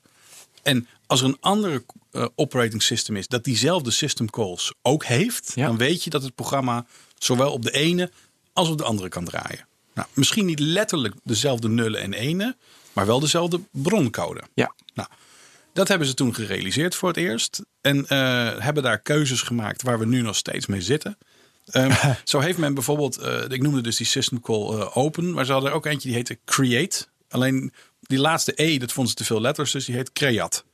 [0.63, 5.53] En als er een andere eh, operating system is dat diezelfde system calls ook heeft,
[5.55, 5.67] Ja.
[5.67, 6.87] dan weet je dat het programma
[7.19, 8.11] zowel op de ene
[8.53, 9.67] als op de andere kan draaien.
[9.95, 12.57] Nou, misschien niet letterlijk dezelfde nullen en enen,
[12.93, 14.43] maar wel dezelfde broncode.
[14.55, 14.75] Ja.
[14.95, 15.09] Nou,
[15.73, 17.63] dat hebben ze toen gerealiseerd voor het eerst.
[17.81, 21.19] En eh, hebben daar keuzes gemaakt waar we nu nog steeds mee zitten.
[21.71, 25.45] Ehm, zo heeft men bijvoorbeeld, eh, ik noemde dus die system call eh, open, maar
[25.45, 27.07] ze hadden er ook eentje die heette create.
[27.29, 30.65] Alleen die laatste E, dat vonden ze te veel letters, dus die heet creat.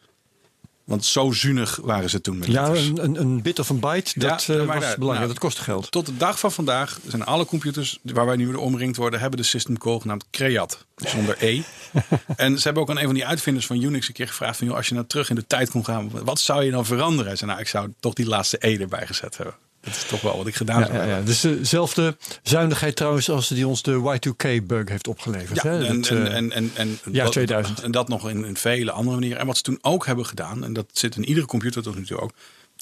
[0.89, 2.89] Want zo zuinig waren ze toen met Ja, letters.
[2.89, 4.99] een, een, bit of een byte, dat eh, was belangrijk.
[4.99, 5.91] Nou, dat kostte geld.
[5.91, 9.45] Tot de dag van vandaag zijn alle computers waar wij nu omringd worden, hebben de
[9.45, 10.87] system call genaamd Creat.
[10.97, 11.63] Zonder E.
[12.37, 14.67] en ze hebben ook aan een van die uitvinders van Unix een keer gevraagd: van,
[14.67, 17.27] joh, als je nou terug in de tijd kon gaan, wat zou je dan veranderen?
[17.27, 19.55] Hij zei, nou, ik zou toch die laatste E erbij gezet hebben.
[19.81, 21.21] Dat is toch wel wat ik gedaan ja, ja.
[21.21, 25.63] Dus dezelfde zuinigheid trouwens als die ons de Y2K-bug heeft opgeleverd.
[25.63, 25.87] Ja, hè?
[25.87, 27.81] en, Dat, en, eh, en, en, en, jaar dat, 2000.
[27.81, 29.41] En dat nog in, in vele andere manieren.
[29.41, 32.07] En wat ze toen ook hebben gedaan, en dat zit in iedere computer tot nu
[32.07, 32.33] toe ook,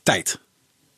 [0.03, 0.41] tijd.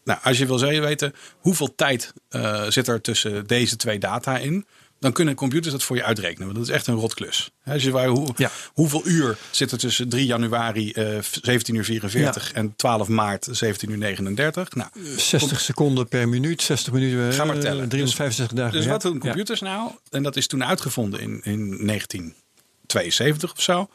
[0.04, 4.66] Nou, als je wil weten hoeveel tijd eh, zit er tussen deze twee data in,
[4.98, 6.44] dan kunnen computers dat voor je uitrekenen.
[6.44, 7.50] Want dat is echt een rotklus.
[7.64, 8.50] Als je waar, hoe, Ja.
[8.72, 13.90] Hoeveel uur zit er tussen 3 januari eh 17 uur 44 en 12 maart 17
[13.90, 14.74] uur 39?
[14.74, 17.88] Nou, 60 seconden per minuut, 60 minuten, Ga maar eh, tellen.
[17.88, 18.72] 365 dagen.
[18.72, 19.90] Dus wat doen computers nou?
[20.10, 23.88] En dat is toen uitgevonden in, in 1972 of zo.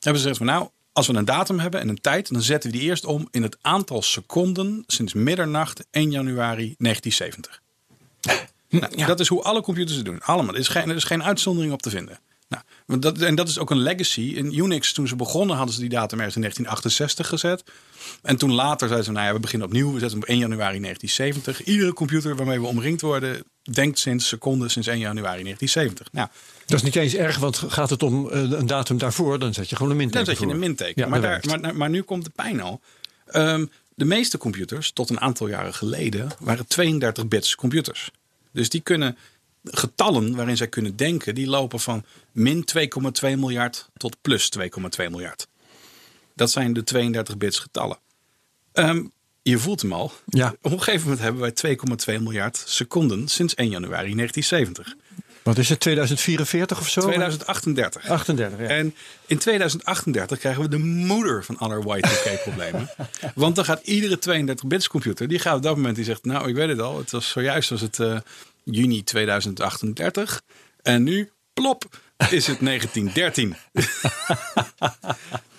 [0.00, 2.70] Hebben ze gezegd van nou, als we een datum hebben en een tijd, dan zetten
[2.70, 7.60] we die eerst om in het aantal seconden sinds middernacht 1 januari 1970.
[8.80, 10.20] Nou, Dat is hoe alle computers het doen.
[10.20, 10.54] Allemaal.
[10.54, 12.18] Er is geen, er is geen uitzondering op te vinden.
[12.86, 14.20] Nou, dat, en dat is ook een legacy.
[14.20, 17.62] In Unix, toen ze begonnen, hadden ze die datum ergens in 1968 gezet.
[18.22, 19.92] En toen later zeiden ze, nou ja, we beginnen opnieuw.
[19.92, 21.64] We zetten hem op 1 januari 1970.
[21.64, 26.12] Iedere computer waarmee we omringd worden, denkt sinds seconden sinds 1 januari 1970.
[26.12, 26.28] Nou,
[26.66, 29.68] Dat is niet eens erg, want gaat het om eh, een datum daarvoor, dan zet
[29.68, 31.02] je gewoon een dan minteken zet je een minteken.
[31.02, 32.80] Ja, maar, daar, maar, maar nu komt de pijn al.
[33.26, 38.10] Ehm, de meeste computers, tot een aantal jaren geleden, waren 32 bits computers.
[38.52, 39.16] Dus die kunnen
[39.64, 45.48] getallen waarin zij kunnen denken, die lopen van min 2,2 miljard tot plus 2,2 miljard.
[46.34, 47.98] Dat zijn de 32 bits getallen.
[48.72, 49.04] Ehm,
[49.42, 50.12] je voelt hem al.
[50.26, 50.54] Ja.
[50.60, 54.96] Op een gegeven moment hebben wij 2,2 miljard seconden sinds 1 januari 1970.
[55.42, 57.00] Wat is het, 2044 of zo?
[57.00, 58.08] 2038.
[58.08, 58.66] 38, ja.
[58.66, 58.94] En
[59.26, 62.90] in 2038 krijgen we de moeder van alle Y2K-problemen.
[63.34, 66.54] Want dan gaat iedere 32-bits computer, die gaat op dat moment, die zegt, nou, ik
[66.54, 68.16] weet het al, het was zojuist was het, eh,
[68.62, 70.42] juni 2038.
[70.82, 71.84] En nu, plop,
[72.30, 73.56] is het 1913.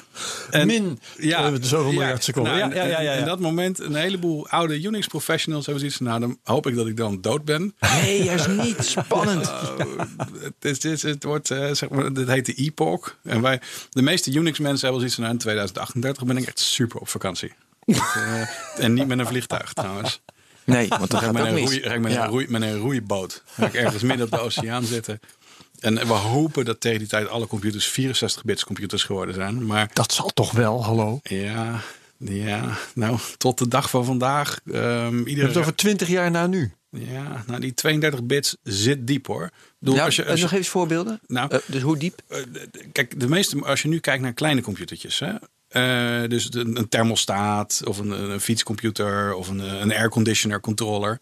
[0.54, 2.58] En- Min ja, zoveel miljard seconden.
[2.58, 3.20] nou, ja, ja, ja, ja, ja.
[3.20, 6.76] In dat moment, een heleboel oude Unix professionals hebben zoiets van, nou, dan hoop ik
[6.76, 7.76] dat ik dan dood ben.
[7.80, 8.86] Nee, juist niet.
[8.86, 9.52] Spannend.
[10.39, 13.16] het, is, het, is- het wordt, eh, zeg maar, het heet de Epoch.
[13.24, 16.60] En wij, de meeste Unix mensen hebben zoiets van, nou, in 2038 ben ik echt
[16.60, 17.54] super op vakantie.
[17.94, 18.42] Eh,
[18.86, 20.22] en niet met een vliegtuig trouwens.
[20.63, 22.24] Nee, want Dan ga ik met een, roei, ga ik met, Ja.
[22.24, 23.44] een roei, met een roeiboot.
[23.46, 25.20] Ga ik ergens midden op de oceaan zitten.
[25.80, 29.65] En we hopen dat tegen die tijd alle computers 64-bits computers geworden zijn.
[29.65, 31.19] Maar Dat zal toch wel, hallo?
[31.23, 31.82] ja,
[32.17, 34.60] ja nou, tot de dag van vandaag.
[34.65, 36.73] ehm Je hebt het over 20 jaar na nu.
[36.89, 39.49] ja, nou, die 32 bits zit diep hoor.
[39.80, 41.19] Ja, als je, als nog even voorbeelden.
[41.28, 41.49] Nou.
[41.52, 42.21] Eh, dus hoe diep?
[42.28, 42.39] Eh,
[42.91, 45.32] Kijk, de meeste, als je nu kijkt naar kleine computertjes, hè,
[45.67, 51.19] eh, dus de- een thermostaat of een, een fietscomputer of een, een airconditioner controller,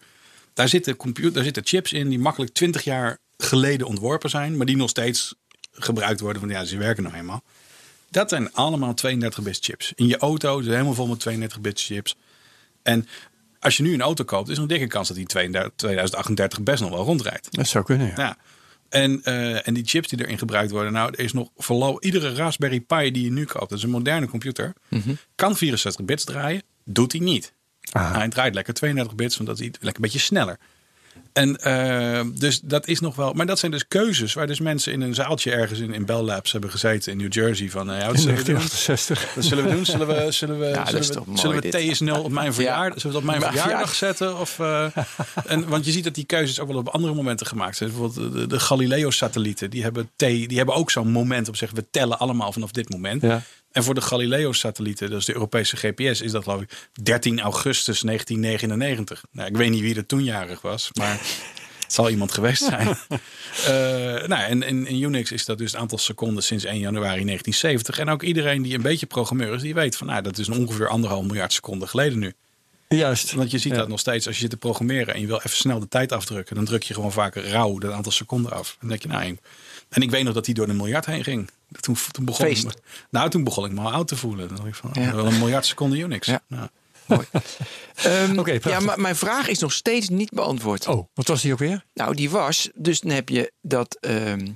[0.54, 4.66] daar zitten, computer, daar zitten chips in die makkelijk 20 jaar geleden ontworpen zijn, maar
[4.66, 5.34] die nog steeds
[5.72, 6.40] gebruikt worden.
[6.40, 7.42] Van ja, ze werken nou eenmaal.
[8.10, 9.92] Dat zijn allemaal 32-bit chips.
[9.94, 12.16] In je auto is helemaal vol met 32-bit chips.
[12.82, 13.08] En
[13.60, 16.62] als je nu een auto koopt, is er een dikke kans dat die 32 2038
[16.62, 17.48] best nog wel rondrijdt.
[17.50, 18.14] Dat zou kunnen, ja.
[18.16, 18.36] Ja.
[18.88, 22.34] En, eh, en die chips die erin gebruikt worden, nou, er is nog voorlopig iedere
[22.34, 24.72] Raspberry Pi die je nu koopt, dat is een moderne computer,
[25.34, 27.52] kan 64 bits draaien, doet hij niet.
[27.92, 28.14] Ah.
[28.14, 30.58] Hij draait lekker 32 bits, want dat is lekker een beetje sneller.
[31.32, 33.32] En eh, dus dat is nog wel.
[33.32, 36.22] Maar dat zijn dus keuzes waar dus mensen in een zaaltje ergens in, in Bell
[36.22, 37.70] Labs hebben gezeten in New Jersey.
[37.70, 38.54] Van eh, ja, wat In zullen we doen?
[38.54, 39.34] 1968.
[39.34, 39.84] Wat zullen we doen?
[39.84, 42.00] Zullen we, zullen we, zullen is we, toch mooi, zullen we dit.
[42.00, 44.38] TS0 op mijn verjaardag, zullen we op mijn verjaardag zetten?
[44.38, 44.86] Of, eh,
[45.46, 47.90] en, want je ziet dat die keuzes ook wel op andere momenten gemaakt zijn.
[47.90, 49.70] Bijvoorbeeld de, de Galileo-satellieten.
[49.70, 51.70] Die hebben, T, die hebben ook zo'n moment op zich.
[51.70, 53.22] We tellen allemaal vanaf dit moment.
[53.22, 53.42] Ja.
[53.72, 59.24] En voor de Galileo-satellieten, is de Europese GPS, is dat geloof ik 13 augustus 1999.
[59.30, 61.12] Nou, ik weet niet wie er toen jarig was, maar
[61.82, 62.88] het zal iemand geweest zijn.
[62.88, 63.68] Eh,
[64.26, 67.98] nou, en in, in Unix is dat dus het aantal seconden sinds 1 januari 1970.
[67.98, 70.88] En ook iedereen die een beetje programmeur is, die weet van nou, dat is ongeveer
[70.88, 72.32] anderhalf miljard seconden geleden nu.
[72.88, 73.32] Juist.
[73.32, 73.78] Want je ziet Ja.
[73.78, 76.12] dat nog steeds als je zit te programmeren en je wil even snel de tijd
[76.12, 78.70] afdrukken, dan druk je gewoon vaker rauw dat aantal seconden af.
[78.70, 79.38] En dan denk je, nou,
[79.92, 81.50] en ik weet nog dat die door de miljard heen ging.
[81.80, 82.64] Toen, toen begon Feest.
[82.64, 84.46] ik me, nou, toen begon ik me al oud te voelen.
[84.48, 85.14] Dan dacht ik van, Ja.
[85.14, 86.26] wel een miljard seconden Unix.
[86.26, 86.42] Ja.
[86.48, 86.68] Nou,
[87.06, 87.26] Mooi.
[87.94, 90.86] Ehm, Oké, ja, maar mijn vraag is nog steeds niet beantwoord.
[90.88, 91.84] Oh, wat was die ook weer?
[91.94, 94.48] Nou, die was, dus dan heb je dat, ehm,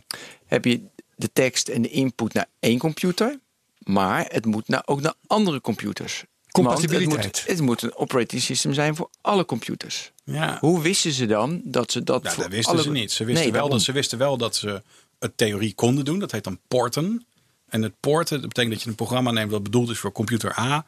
[0.47, 0.81] heb je
[1.17, 3.39] de tekst en de input naar één computer,
[3.79, 6.25] maar het moet naar, ook naar andere computers.
[6.51, 7.25] Compatibiliteit.
[7.25, 10.13] Het moet, het moet een operating system zijn voor alle computers.
[10.25, 10.59] ja.
[10.61, 12.83] Hoe wisten ze dan dat ze dat Nou, voor dat wisten alle...
[12.83, 13.13] ze niet.
[13.13, 14.83] Ze wisten, Nee, wel dat, ze wisten wel dat ze
[15.19, 16.19] het theorie konden doen.
[16.19, 17.27] Dat heet dan porten.
[17.69, 20.59] En het porten dat betekent dat je een programma neemt dat bedoeld is voor computer
[20.59, 20.87] A.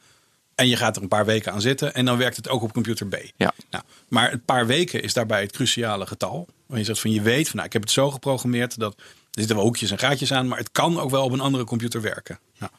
[0.55, 1.95] En je gaat er een paar weken aan zitten.
[1.95, 3.17] En dan werkt het ook op computer B.
[3.37, 3.53] Ja.
[3.71, 6.49] Nou, maar een paar weken is daarbij het cruciale getal.
[6.67, 9.05] Want je zegt van je weet van nou, ik heb het zo geprogrammeerd dat er
[9.31, 10.49] zitten wel hoekjes en gaatjes aan.
[10.49, 12.39] Maar het kan ook wel op een andere computer werken.
[12.59, 12.73] Nou,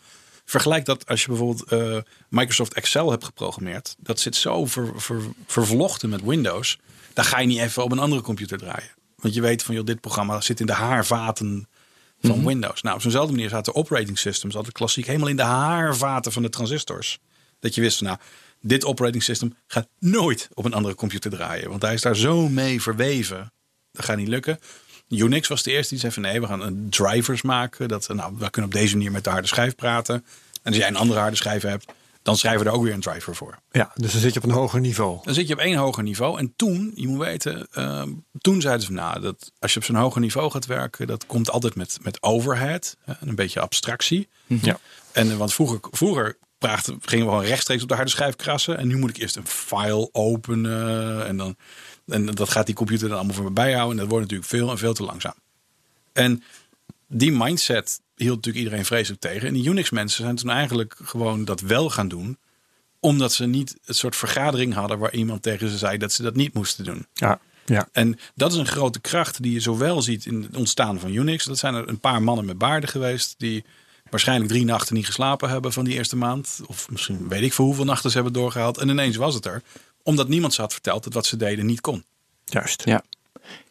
[0.45, 1.97] vergelijk dat als je bijvoorbeeld eh,
[2.29, 3.95] Microsoft Excel hebt geprogrammeerd.
[3.99, 6.79] Dat zit zo ver- ver- vervlochten met Windows.
[7.13, 8.89] Dan ga je niet even op een andere computer draaien.
[9.21, 11.67] Want je weet van joh, dit programma zit in de haarvaten
[12.21, 12.81] van Windows.
[12.81, 16.49] Nou, op zo'nzelfde manier zaten operating systems altijd klassiek helemaal in de haarvaten van de
[16.49, 17.19] transistors.
[17.59, 18.19] Dat je wist van nou,
[18.61, 21.69] dit operating system gaat nooit op een andere computer draaien.
[21.69, 23.51] Want hij is daar zo mee verweven.
[23.91, 24.59] Dat gaat niet lukken.
[25.09, 27.87] Unix was de eerste die zei van nee, we gaan een drivers maken.
[27.87, 30.15] Dat, nou, we kunnen op deze manier met de harde schijf praten.
[30.15, 32.99] En als jij een andere harde schijf hebt, dan schrijven we er ook weer een
[32.99, 33.59] driver voor.
[33.71, 35.19] Ja, dus dan zit je op een hoger niveau.
[35.23, 36.39] Dan zit je op één hoger niveau.
[36.39, 38.09] En toen, je moet weten, ehm,
[38.41, 41.25] toen zeiden ze van nou, dat als je op zo'n hoger niveau gaat werken, dat
[41.25, 42.97] komt altijd met, met overhead.
[43.19, 44.27] een beetje abstractie.
[44.47, 44.79] Ja.
[45.11, 48.77] En eh, want vroeger, vroeger praten, gingen we gewoon rechtstreeks op de harde schijf krassen.
[48.77, 51.25] En nu moet ik eerst een file openen.
[51.25, 51.55] En, dan,
[52.07, 53.91] en dat gaat die computer dan allemaal voor me bijhouden.
[53.91, 55.35] En dat wordt natuurlijk veel en veel te langzaam.
[56.13, 56.43] En
[57.07, 59.47] die mindset hield natuurlijk iedereen vreselijk tegen.
[59.47, 62.37] En die Unix-mensen zijn toen eigenlijk gewoon dat wel gaan doen.
[62.99, 66.35] Omdat ze niet het soort vergadering hadden waar iemand tegen ze zei dat ze dat
[66.35, 67.05] niet moesten doen.
[67.13, 67.39] Ja.
[67.65, 67.89] Ja.
[67.91, 71.45] En dat is een grote kracht die je zowel ziet in het ontstaan van Unix.
[71.45, 73.63] Dat zijn er een paar mannen met baarden geweest die
[74.09, 76.59] waarschijnlijk drie nachten niet geslapen hebben van die eerste maand.
[76.65, 78.77] Of misschien weet ik voor hoeveel nachten ze hebben doorgehaald.
[78.77, 79.61] En ineens was het er.
[80.03, 82.03] Omdat niemand ze had verteld dat wat ze deden niet kon.
[82.45, 82.81] Juist.
[82.85, 83.03] Ja.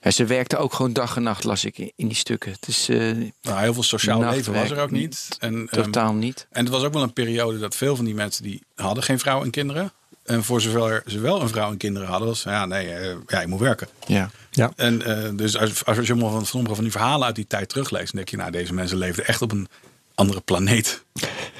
[0.00, 2.52] Ja, ze werkte ook gewoon dag en nacht, las ik in die stukken.
[2.52, 2.98] Het is eh,
[3.42, 4.46] Nou, heel veel sociaal Nachtwerk.
[4.46, 5.28] leven was er ook niet.
[5.38, 6.46] En, ehm, totaal niet.
[6.50, 9.18] En het was ook wel een periode dat veel van die mensen die hadden geen
[9.18, 9.92] vrouw en kinderen.
[10.24, 13.40] En voor zover ze wel een vrouw en kinderen hadden, was ja, nee, eh, ja,
[13.40, 13.88] ik moet werken.
[14.06, 14.30] Ja.
[14.50, 14.72] Ja.
[14.76, 17.68] En eh, dus als, als je allemaal van sommige van die verhalen uit die tijd
[17.68, 19.68] terugleest, dan denk je, nou, deze mensen leefden echt op een
[20.14, 21.04] andere planeet.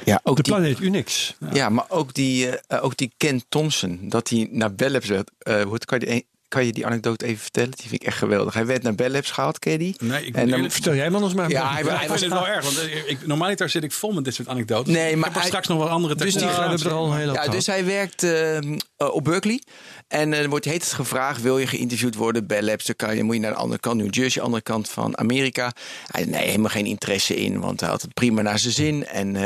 [0.05, 1.35] Ja, ook De die, planeet Unix.
[1.53, 2.49] ja, maar ook die,
[2.81, 5.31] ook die Ken Thompson, dat hij naar Bell werd.
[5.39, 7.71] eh, hoe het- kan je die, kan je die anekdote even vertellen?
[7.71, 8.55] Die vind ik echt geweldig.
[8.55, 9.97] Hij werd naar Bell Labs gehaald, ken je die?
[10.01, 11.51] Nee, ik En dan- eerlijk- Vertel jij maar eens maar.
[11.51, 13.83] Ja, hij, Ja, hij ik was vind het wel erg, want eh, ik, normaliter zit
[13.85, 14.95] ik vol met dit soort anekdotes.
[14.95, 17.07] Nee, maar ik heb er hij- straks nog wel andere Dus die hebben er al
[17.13, 18.65] een hele hoop Ja, dus hij werkt eh, eh,
[18.97, 19.63] op Berkeley.
[20.09, 22.47] En er wordt heet het gevraagd: wil je geïnterviewd worden?
[22.47, 24.89] Bell Labs, dan kan je, moet je naar de andere kant, New Jersey, andere kant
[24.89, 25.73] van Amerika.
[26.07, 29.07] Hij had nee, helemaal geen interesse in, want hij had het prima naar zijn zin.
[29.07, 29.37] En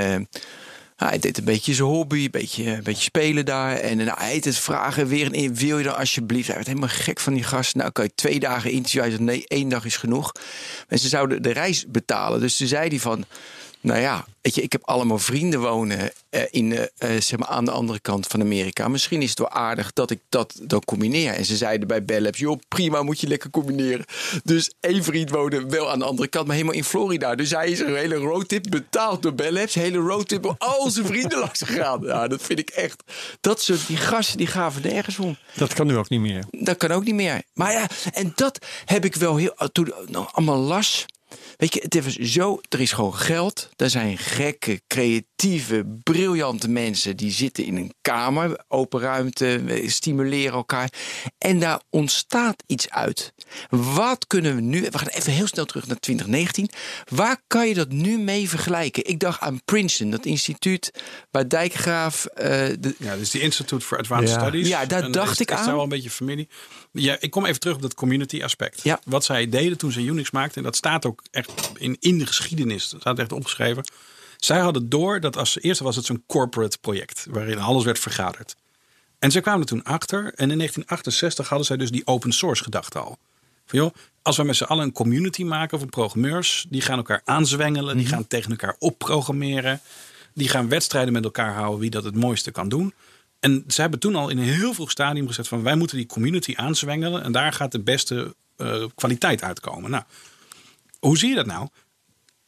[1.09, 3.77] hij deed een beetje zijn hobby, een beetje, een beetje spelen daar.
[3.77, 6.47] En nou, hij heet het vragen weer en wil je dan alsjeblieft?
[6.47, 7.75] Hij werd helemaal gek van die gast.
[7.75, 9.09] Nou, kan je twee dagen interviewen?
[9.09, 10.33] Hij zei nee, één dag is genoeg.
[10.89, 12.41] En ze zouden de reis betalen.
[12.41, 13.25] Dus toen zei hij van.
[13.83, 17.49] Nou ja, weet je, ik heb allemaal vrienden wonen eh, in, eh, eh, zeg maar
[17.49, 18.89] aan de andere kant van Amerika.
[18.89, 21.33] Misschien is het wel aardig dat ik dat dan combineer.
[21.33, 24.05] En ze zeiden bij Bell Labs, joh, prima, moet je lekker combineren.
[24.45, 27.35] Dus één vriend woonde wel aan de andere kant, maar helemaal in Florida.
[27.35, 29.75] Dus hij is een hele roadtrip betaald door Bell Labs.
[29.75, 32.01] Hele roadtrip door al zijn vrienden langs gegaan.
[32.03, 33.03] Ja, dat vind ik echt.
[33.41, 35.37] Dat soort, die gasten, die gaven nergens om.
[35.55, 36.45] Dat kan nu ook niet meer.
[36.51, 37.43] Dat kan ook niet meer.
[37.55, 39.55] Maar ja, en dat heb ik wel heel.
[39.73, 41.07] Toen nog allemaal las.
[41.57, 42.61] Weet je, het is zo.
[42.69, 43.69] Er is gewoon geld.
[43.77, 45.31] Er zijn gekke, creatieve,
[46.03, 50.93] briljante mensen die zitten in een kamer, open ruimte, stimuleren elkaar.
[51.39, 53.33] En daar ontstaat iets uit.
[53.71, 54.81] Wat kunnen we nu.
[54.91, 56.69] We gaan even heel snel terug naar 2019.
[57.09, 59.07] Waar kan je dat nu mee vergelijken?
[59.07, 60.91] Ik dacht aan Princeton, dat instituut
[61.31, 62.25] waar Dijkgraaf.
[62.25, 62.47] eh,
[62.81, 64.39] de, Ja, dus die Institute for Advanced Ja.
[64.41, 64.69] Studies.
[64.69, 65.65] Ja, daar En dacht is- ik aan.
[65.65, 66.49] daar wel een beetje familie.
[66.93, 68.81] Ja, ik kom even terug op dat community aspect.
[68.83, 69.01] Ja.
[69.05, 72.27] Wat zij deden toen ze Unix maakten, en dat staat ook echt in, in de
[72.27, 72.89] geschiedenis.
[72.89, 73.85] Dat staat echt opgeschreven.
[74.45, 78.57] Zij hadden door dat als eerst was het zo'n corporate project waarin alles werd vergaderd.
[79.19, 80.19] En ze kwamen er toen achter.
[80.19, 83.19] En in 1968 hadden zij dus die open source gedachte al.
[83.67, 87.21] Van joh, als we met z'n allen een community maken van programmeurs, die gaan elkaar
[87.25, 89.81] aanzwengelen, die gaan tegen elkaar opprogrammeren,
[90.35, 92.95] die gaan wedstrijden met elkaar houden wie dat het mooiste kan doen.
[93.41, 96.07] En ze hebben toen al in een heel vroeg stadium gezegd van wij moeten die
[96.07, 99.91] community aanzwengelen en daar gaat de beste eh, kwaliteit uitkomen.
[99.91, 100.05] Nou,
[100.99, 101.69] hoe zie je dat nou?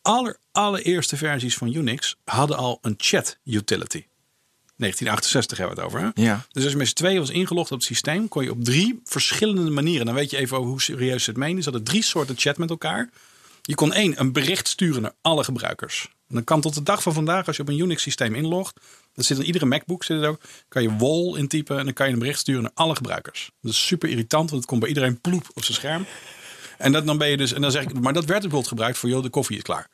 [0.04, 4.04] Aller, allereerste versies van Unix hadden al een chat utility.
[4.76, 6.12] 1968 hebben we het over.
[6.14, 6.22] Hè?
[6.22, 6.46] Ja.
[6.52, 9.00] Dus als je met z'n tweeën was ingelogd op het systeem, kon je op drie
[9.04, 10.06] verschillende manieren.
[10.06, 11.62] Dan weet je even over hoe serieus het menen.
[11.62, 13.10] Ze hadden drie soorten chat met elkaar.
[13.62, 16.08] Je kon één, een bericht sturen naar alle gebruikers.
[16.28, 18.80] En dan kan tot de dag van vandaag, als je op een Unix systeem inlogt,
[19.14, 22.06] dat zit in iedere MacBook zit het ook, kan je wall intypen en dan kan
[22.06, 23.50] je een bericht sturen naar alle gebruikers.
[23.60, 26.06] Dat is super irritant, want het komt bij iedereen ploep op zijn scherm.
[26.78, 28.98] En dat, dan ben je dus, en dan zeg ik, maar dat werd bijvoorbeeld gebruikt
[28.98, 29.88] voor, joh, de koffie is klaar.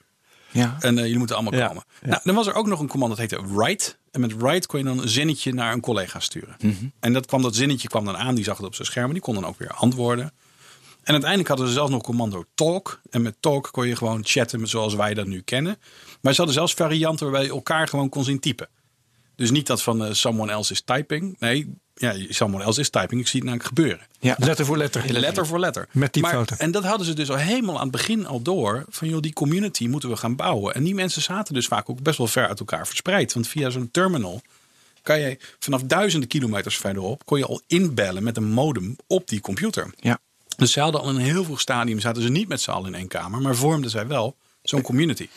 [0.50, 0.76] Ja.
[0.80, 1.84] En eh, jullie moeten allemaal Ja, komen.
[2.02, 2.08] ja.
[2.08, 3.94] Nou, dan was er ook nog een commando dat heette write.
[4.10, 6.56] En met write kon je dan een zinnetje naar een collega sturen.
[6.60, 6.74] Mhm.
[7.00, 9.06] En dat, kwam, dat zinnetje kwam dan aan, die zag het op zijn scherm.
[9.06, 10.32] En die kon dan ook weer antwoorden.
[11.02, 13.00] En uiteindelijk hadden ze zelfs nog commando talk.
[13.10, 15.78] En met talk kon je gewoon chatten zoals wij dat nu kennen.
[16.20, 18.68] Maar ze hadden zelfs varianten waarbij je elkaar gewoon kon zien typen.
[19.36, 21.36] Dus niet dat van eh, someone else is typing.
[21.38, 23.20] Nee, ja, someone else is typing.
[23.20, 24.06] Ik zie het namelijk gebeuren.
[24.20, 24.34] ja.
[24.38, 25.12] Letter voor letter.
[25.12, 25.88] Letter voor letter.
[25.92, 26.56] Met typfouten.
[26.58, 28.84] Maar- En dat hadden ze dus al helemaal aan het begin al door.
[28.88, 30.74] Van joh, die community moeten we gaan bouwen.
[30.74, 33.32] En die mensen zaten dus vaak ook best wel ver uit elkaar verspreid.
[33.32, 34.42] Want via zo'n terminal
[35.02, 37.24] kan je vanaf duizenden kilometers verderop...
[37.24, 39.90] kon je al inbellen met een modem op die computer.
[40.00, 40.18] ja.
[40.56, 42.00] Dus ze hadden al in een heel vroeg stadium...
[42.00, 43.40] zaten ze niet met z'n allen in één kamer...
[43.40, 45.28] maar vormden zij wel zo'n community.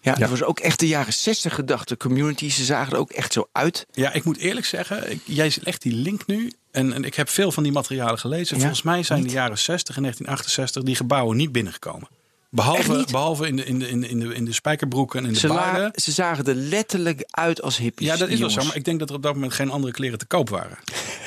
[0.00, 1.96] Ja, dat was ook echt de jaren 60 gedachte.
[1.96, 3.86] Communities, ze zagen er ook echt zo uit.
[3.92, 6.52] Ja, ik moet eerlijk zeggen, ik, jij legt die link nu.
[6.70, 8.54] En, en ik heb veel van die materialen gelezen.
[8.56, 9.28] Ja, Volgens mij zijn niet?
[9.28, 12.08] de jaren 60 en 1968 die gebouwen niet binnengekomen.
[12.50, 15.32] Behalve, behalve in, de, in, de, in, de, in, de, in de spijkerbroeken en in
[15.32, 15.90] de Ze, baarden.
[15.94, 18.06] ze zagen er letterlijk uit als hippies.
[18.06, 18.64] Ja, dat is wel zo.
[18.64, 20.78] Maar ik denk dat er op dat moment geen andere kleren te koop waren.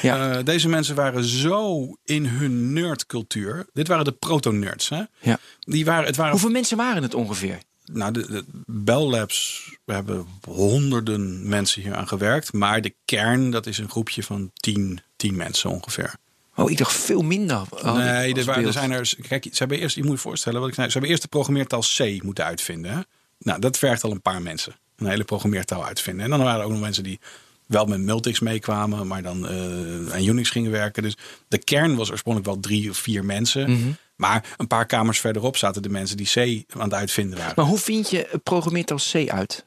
[0.02, 0.38] Ja.
[0.38, 3.66] Eh, deze mensen waren zo in hun nerdcultuur.
[3.74, 4.90] Dit waren de proto-nerds.
[4.90, 5.02] Hè?
[5.20, 5.40] Ja.
[5.60, 7.58] Die waren, het waren Hoeveel mensen waren het ongeveer?
[7.93, 12.54] Nou, de, de Bell Labs, we hebben honderden mensen hier aan gewerkt.
[12.54, 16.15] Maar de kern, dat is een groepje van tien, tien mensen ongeveer.
[16.56, 17.62] Oh, ik dacht veel minder.
[17.84, 19.13] nee, er, waren, er zijn er.
[19.27, 20.88] Kijk, ze hebben eerst, je moet je voorstellen wat ik zei.
[20.88, 22.91] Ze hebben eerst de programmeertaal C moeten uitvinden.
[22.91, 22.99] Hè?
[23.38, 24.75] Nou, dat vergt al een paar mensen.
[24.95, 26.23] Een hele programmeertaal uitvinden.
[26.23, 27.19] En dan waren er ook nog mensen die
[27.65, 31.04] wel met Multics meekwamen, maar dan eh, aan Unix gingen werken.
[31.04, 33.71] Dus de kern was oorspronkelijk wel drie of vier mensen.
[33.71, 33.91] Mhm.
[34.22, 37.54] Maar een paar kamers verderop zaten de mensen die C aan het uitvinden waren.
[37.56, 39.64] Maar hoe vind je een programmeertaal C uit?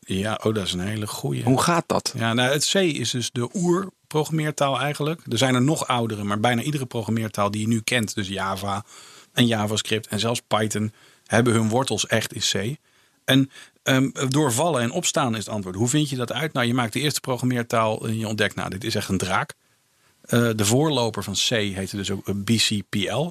[0.00, 1.42] Ja, oh, dat is een hele goeie.
[1.42, 2.12] Hoe gaat dat?
[2.16, 5.20] Ja, nou, het C is dus de oerprogrammeertaal eigenlijk.
[5.28, 8.84] Er zijn er nog oudere, maar bijna iedere programmeertaal die je nu kent, dus Java
[9.32, 10.92] en JavaScript en zelfs Python,
[11.26, 12.76] hebben hun wortels echt in C.
[13.24, 13.50] En
[13.82, 15.76] ehm, door vallen en opstaan is het antwoord.
[15.76, 16.52] Hoe vind je dat uit?
[16.52, 19.54] Nou, je maakt de eerste programmeertaal en je ontdekt, nou, dit is echt een draak.
[20.22, 23.30] Eh, de voorloper van C heette dus ook eh, BCPL.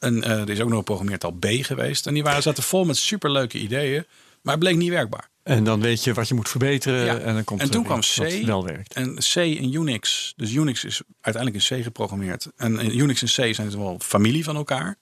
[0.00, 2.06] En eh, er is ook nog een programmeertaal B geweest.
[2.06, 4.04] En die waren, zaten vol met superleuke ideeën.
[4.42, 5.28] Maar het bleek niet werkbaar.
[5.42, 7.04] En dan weet je wat je moet verbeteren.
[7.04, 7.18] Ja.
[7.18, 8.42] En, dan komt En toen kwam C.
[8.44, 8.94] wel werkt.
[8.94, 12.46] En C in Unix, dus Unix is uiteindelijk in C geprogrammeerd.
[12.56, 14.96] En Unix en C zijn dus wel familie van elkaar.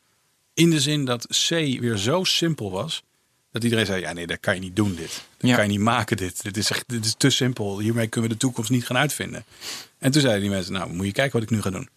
[0.55, 3.03] In de zin dat C weer zo simpel was.
[3.53, 5.23] Dat iedereen zei, ja nee, dat kan je niet doen dit.
[5.39, 5.55] Dat Ja.
[5.57, 6.43] kan je niet maken dit.
[6.43, 7.79] Dit is, echt, dit is te simpel.
[7.79, 9.45] Hiermee kunnen we de toekomst niet gaan uitvinden.
[9.99, 11.89] En toen zeiden die mensen, nou moet je kijken wat ik nu ga doen.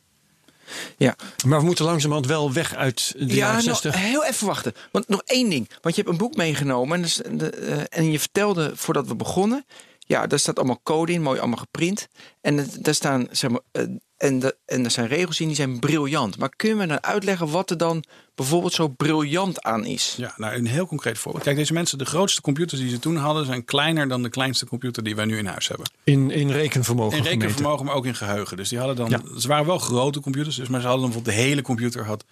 [0.98, 3.96] Ja, Maar we moeten langzamerhand wel weg uit de ja jaren nog 60.
[3.96, 4.74] heel even wachten.
[4.92, 5.70] Want nog één ding.
[5.82, 6.96] Want je hebt een boek meegenomen.
[6.96, 7.50] En, dus, de,
[7.90, 9.66] en je vertelde voordat we begonnen.
[10.08, 12.08] Ja, daar staat allemaal code in, mooi allemaal geprint.
[12.42, 13.84] En het- daar staan, zeg maar, eh,
[14.18, 16.38] en, de, en er zijn regels in die zijn briljant.
[16.38, 18.04] Maar kun je me dan uitleggen wat er dan
[18.36, 20.14] bijvoorbeeld zo briljant aan is?
[20.18, 21.44] Ja, nou een heel concreet voorbeeld.
[21.44, 24.66] Kijk, deze mensen, de grootste computers die ze toen hadden, zijn kleiner dan de kleinste
[24.66, 25.92] computer die wij nu in huis hebben.
[26.04, 27.40] In, in rekenvermogen In gemeten.
[27.42, 28.58] rekenvermogen, maar ook in geheugen.
[28.58, 29.40] Dus die hadden dan, Ja.
[29.40, 32.26] ze waren wel grote computers, dus, maar ze hadden dan bijvoorbeeld de hele computer had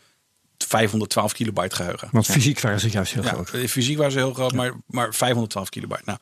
[0.58, 2.08] 512 kilobyte geheugen.
[2.12, 3.50] Want fysiek waren ze juist heel Ja, groot.
[3.50, 6.02] eh, fysiek waren ze heel groot, maar, maar 512 kilobyte.
[6.06, 6.18] Nou,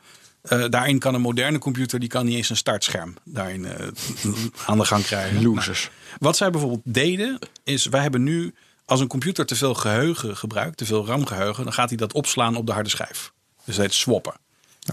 [0.48, 3.88] eh, daarin kan een moderne computer, die kan niet eens een startscherm daarin eh,
[4.68, 5.44] aan de gang krijgen.
[5.44, 5.84] Losers.
[5.84, 8.54] Nou, wat zij bijvoorbeeld deden, is wij hebben nu,
[8.86, 12.56] als een computer te veel geheugen gebruikt, te veel RAM-geheugen, dan gaat hij dat opslaan
[12.56, 13.32] op de harde schijf.
[13.64, 14.34] Dus dat heet swappen.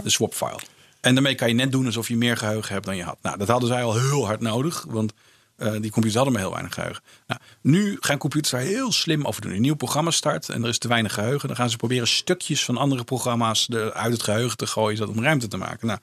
[0.02, 0.60] De swap file.
[1.00, 3.18] En daarmee kan je net doen alsof je meer geheugen hebt dan je had.
[3.22, 5.12] Nou, dat hadden zij al heel hard nodig, want
[5.56, 7.02] eh, die computers hadden maar heel weinig geheugen.
[7.26, 9.52] Nou, nu gaan computers daar heel slim over doen.
[9.52, 11.48] Een nieuw programma start en er is te weinig geheugen.
[11.48, 15.22] Dan gaan ze proberen stukjes van andere programma's uit het geheugen te gooien, zodat om
[15.22, 15.86] ruimte te maken.
[15.86, 15.98] Nou,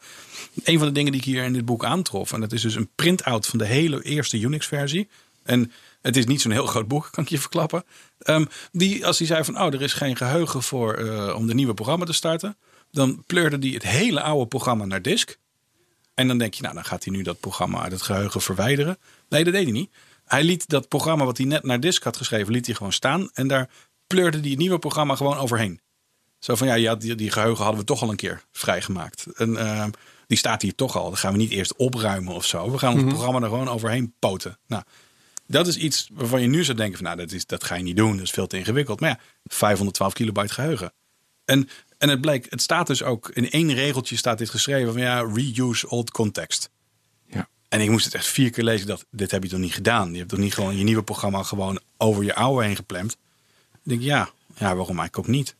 [0.63, 2.75] een van de dingen die ik hier in dit boek aantrof, en dat is dus
[2.75, 5.07] een print-out van de hele eerste Unix-versie.
[5.43, 7.83] En het is niet zo'n heel groot boek, kan ik je verklappen.
[8.19, 11.53] Ehm, die, als hij zei van, oh, er is geen geheugen voor eh, om de
[11.53, 12.57] nieuwe programma te starten,
[12.91, 15.37] dan pleurde hij het hele oude programma naar disk.
[16.21, 18.97] En dan denk je, nou, dan gaat hij nu dat programma uit het geheugen verwijderen.
[19.29, 19.91] Nee, dat deed hij niet.
[20.25, 23.29] Hij liet dat programma wat hij net naar disk had geschreven, liet hij gewoon staan.
[23.33, 23.69] En daar
[24.07, 25.79] pleurde hij het nieuwe programma gewoon overheen.
[26.39, 29.25] Zo van, ja, ja die, die geheugen hadden we toch al een keer vrijgemaakt.
[29.35, 29.89] En ehm,
[30.27, 31.03] die staat hier toch al.
[31.03, 32.71] Dan gaan we niet eerst opruimen of zo.
[32.71, 34.57] We gaan ons programma er gewoon overheen poten.
[34.67, 34.83] Nou,
[35.47, 37.83] dat is iets waarvan je nu zou denken van, nou, dat, is, dat ga je
[37.83, 38.15] niet doen.
[38.15, 38.99] Dat is veel te ingewikkeld.
[38.99, 40.93] Maar ja, 512 kilobyte geheugen.
[41.45, 41.69] En,
[42.01, 45.21] en het bleek, het staat dus ook, in één regeltje staat dit geschreven van, ja,
[45.33, 46.69] reuse old context.
[47.27, 47.47] Ja.
[47.69, 48.87] En ik moest het echt vier keer lezen.
[48.87, 50.11] Dat, dit heb je toch niet gedaan?
[50.11, 53.11] Je hebt toch niet gewoon je nieuwe programma gewoon over je oude heen geplemd?
[53.73, 55.55] Ik denk, ja, ja waarom eigenlijk ook niet?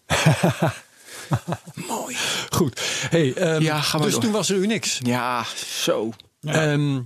[1.87, 2.15] Mooi.
[2.49, 2.81] Goed.
[3.09, 4.23] Hey, ehm, Ja, gaan we dus door.
[4.23, 4.99] toen was er Unix.
[5.03, 6.11] Ja, zo.
[6.39, 6.53] Ja.
[6.71, 6.99] Ehm,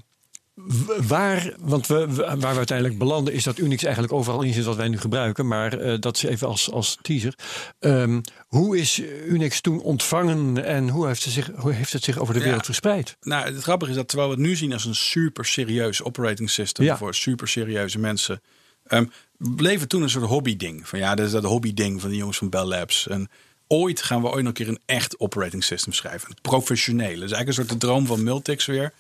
[1.07, 4.75] waar, want we, waar we uiteindelijk belanden is dat Unix eigenlijk overal in zit wat
[4.75, 5.47] wij nu gebruiken.
[5.47, 7.33] Maar eh, dat is even als, als teaser.
[7.79, 12.17] Ehm, hoe is Unix toen ontvangen en hoe heeft het zich, hoe heeft het zich
[12.17, 12.45] over de Ja.
[12.45, 13.17] wereld verspreid?
[13.21, 16.49] Nou, het grappige is dat terwijl we het nu zien als een super serieus operating
[16.49, 16.97] system Ja.
[16.97, 18.41] voor super serieuze mensen,
[18.87, 19.05] ehm,
[19.37, 20.87] bleef het toen een soort hobby ding.
[20.87, 23.07] Van ja, dat is dat hobby ding van de jongens van Bell Labs.
[23.07, 23.29] En
[23.67, 26.29] ooit gaan we ooit nog een keer een echt operating system schrijven.
[26.29, 27.19] Een professionele.
[27.19, 28.93] Dat is eigenlijk een soort de droom van Multics weer.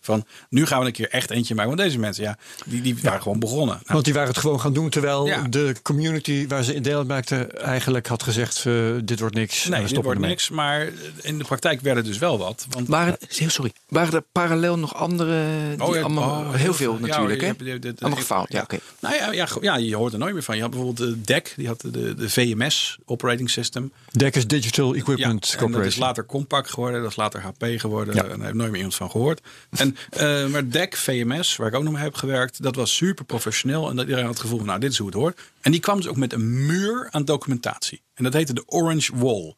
[0.00, 1.70] Van nu gaan we een keer echt eentje maken.
[1.70, 3.74] Want deze mensen, ja, die, die waren gewoon begonnen.
[3.74, 5.42] Nou, Want die waren het gewoon gaan doen terwijl Ja.
[5.42, 9.64] de community waar ze in deel uit maakten eigenlijk had gezegd: eh, dit wordt niks.
[9.68, 10.30] nee, we dit wordt ermee.
[10.30, 10.48] niks.
[10.50, 10.88] Maar
[11.20, 12.66] in de praktijk werd het dus wel wat.
[12.70, 13.72] Want Waren, heel sorry.
[13.88, 15.44] Waren er parallel nog andere?
[15.76, 17.46] Die Oh ja, allemaal, oh, heel veel Ja, natuurlijk, hè?
[17.48, 18.78] Allemaal ik- gefaald, ja, oké.
[19.00, 20.56] Nou ja, ja, je hoort er nooit meer van.
[20.56, 23.92] Je had bijvoorbeeld de DEC, die had de, de VMS operating system.
[24.10, 26.04] Dekkers Digital Equipment Ja, en dat is Corporation.
[26.04, 28.14] later Compaq geworden, dat is later HP geworden.
[28.14, 28.22] Ja.
[28.24, 29.40] En daar heb nooit meer iemand van gehoord.
[29.70, 33.24] En, eh, maar DEC, VMS, waar ik ook nog mee heb gewerkt, dat was super
[33.24, 33.88] professioneel.
[33.88, 35.40] En dat iedereen had het gevoel van, nou, dit is hoe het hoort.
[35.60, 38.02] En die kwam dus ook met een muur aan documentatie.
[38.14, 39.54] En dat heette de Orange Wall.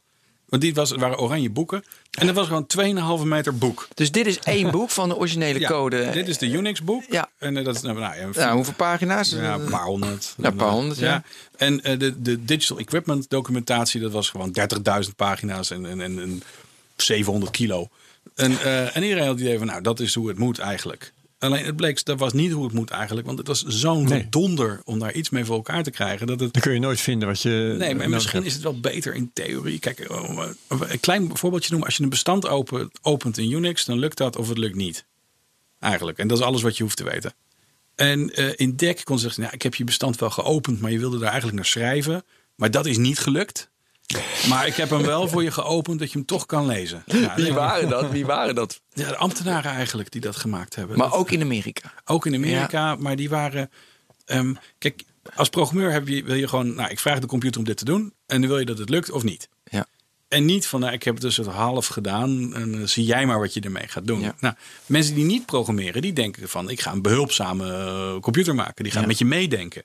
[0.53, 1.85] Want die was, het waren oranje boeken.
[2.11, 2.66] En dat was gewoon
[3.21, 3.88] 2,5 meter boek.
[3.95, 6.11] Dus dit is één boek van de originele Ja, code.
[6.11, 7.05] Dit is de Unix-boek.
[7.11, 7.29] Ja.
[7.38, 9.31] En eh, dat is nou, nou, ja, Nou, hoeveel pagina's?
[9.31, 10.35] Ja, een paar honderd.
[10.37, 11.23] Ja, een paar honderd, ja.
[11.57, 14.57] En eh, de, de digital equipment documentatie, dat was gewoon
[15.05, 16.42] 30.000 pagina's en, en, en, en
[17.02, 17.88] 700 kilo.
[18.34, 21.12] En, eh, en iedereen had het idee van, nou, dat is hoe het moet eigenlijk.
[21.38, 23.26] Alleen het bleek, dat was niet hoe het moet eigenlijk.
[23.26, 24.26] Want het was zo'n Nee.
[24.30, 26.26] donder om daar iets mee voor elkaar te krijgen.
[26.26, 27.74] Dat het, Dan kun je nooit vinden wat je.
[27.78, 28.46] nee, maar misschien hebt.
[28.46, 29.78] is het wel beter in theorie.
[29.78, 31.88] Kijk, eh, een klein voorbeeldje noemen.
[31.88, 35.04] Als je een bestand open, opent in Unix, dan lukt dat of het lukt niet.
[35.78, 36.18] Eigenlijk.
[36.18, 37.34] En dat is alles wat je hoeft te weten.
[37.94, 40.90] En eh, in DEC kon ze zeggen, nou, ik heb je bestand wel geopend, maar
[40.90, 42.24] je wilde daar eigenlijk naar schrijven.
[42.56, 43.70] Maar dat is niet gelukt.
[44.48, 47.02] Maar ik heb hem wel voor je geopend dat je hem toch kan lezen.
[47.06, 48.10] Ja, Wie nee, waren dat?
[48.10, 48.80] Wie waren dat?
[48.92, 50.98] ja, de ambtenaren eigenlijk die dat gemaakt hebben.
[50.98, 51.92] Maar Dat- ook in Amerika.
[52.04, 53.70] ook in Amerika, maar die waren.
[54.24, 55.02] ehm, kijk,
[55.34, 56.74] als programmeur heb je, wil je gewoon.
[56.74, 58.12] Nou, ik vraag de computer om dit te doen.
[58.26, 59.48] En dan wil je dat het lukt of niet.
[59.64, 59.86] Ja.
[60.28, 62.55] En niet van, nou, ik heb het dus het half gedaan.
[62.55, 64.20] En zie jij maar wat je ermee gaat doen.
[64.20, 64.34] Ja.
[64.40, 64.55] Nou,
[64.86, 68.82] mensen die niet programmeren, die denken van, ik ga een behulpzame eh, computer maken.
[68.84, 69.07] Die gaan Ja.
[69.09, 69.82] met je meedenken.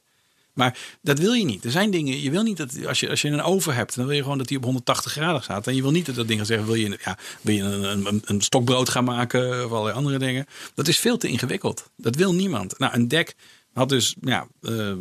[0.58, 1.66] Maar dat wil je niet.
[1.66, 4.06] Er zijn dingen, je wil niet dat als je, als je een oven hebt, dan
[4.06, 5.68] wil je gewoon dat die op 180 graden staat.
[5.68, 8.22] En je wil niet dat dat ding zegt, wil je, ja, wil je een, een,
[8.26, 10.46] een stokbrood gaan maken of allerlei andere dingen.
[10.74, 11.90] Dat is veel te ingewikkeld.
[11.96, 12.80] Dat wil niemand.
[12.80, 13.36] Nou, een deck
[13.74, 14.94] had dus ja, uh,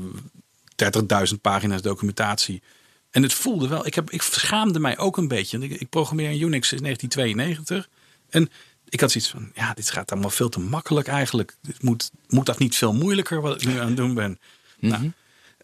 [1.30, 2.62] 30.000 pagina's documentatie.
[3.11, 5.59] En het voelde wel, ik, heb, ik schaamde mij ook een beetje.
[5.59, 7.88] Ik, ik programmeer in Unix in 1992.
[8.28, 8.50] En
[8.88, 11.57] ik had zoiets van, ja, dit gaat allemaal veel te makkelijk eigenlijk.
[11.62, 14.38] Dit moet, moet dat niet veel moeilijker wat ik nu aan het doen ben?
[14.78, 15.12] nou,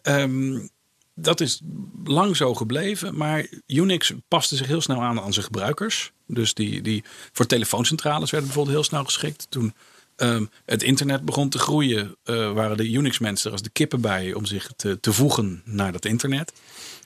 [0.03, 0.69] um,
[1.15, 1.61] dat is
[2.03, 6.11] lang zo gebleven, maar Unix paste zich heel snel aan aan zijn gebruikers.
[6.27, 9.45] Dus die, die voor telefooncentrales werden bijvoorbeeld heel snel geschikt.
[9.49, 9.73] Toen
[10.17, 14.33] um, het internet begon te groeien, uh, waren de Unix-mensen er als de kippen bij
[14.33, 16.53] om zich te, te voegen naar dat internet.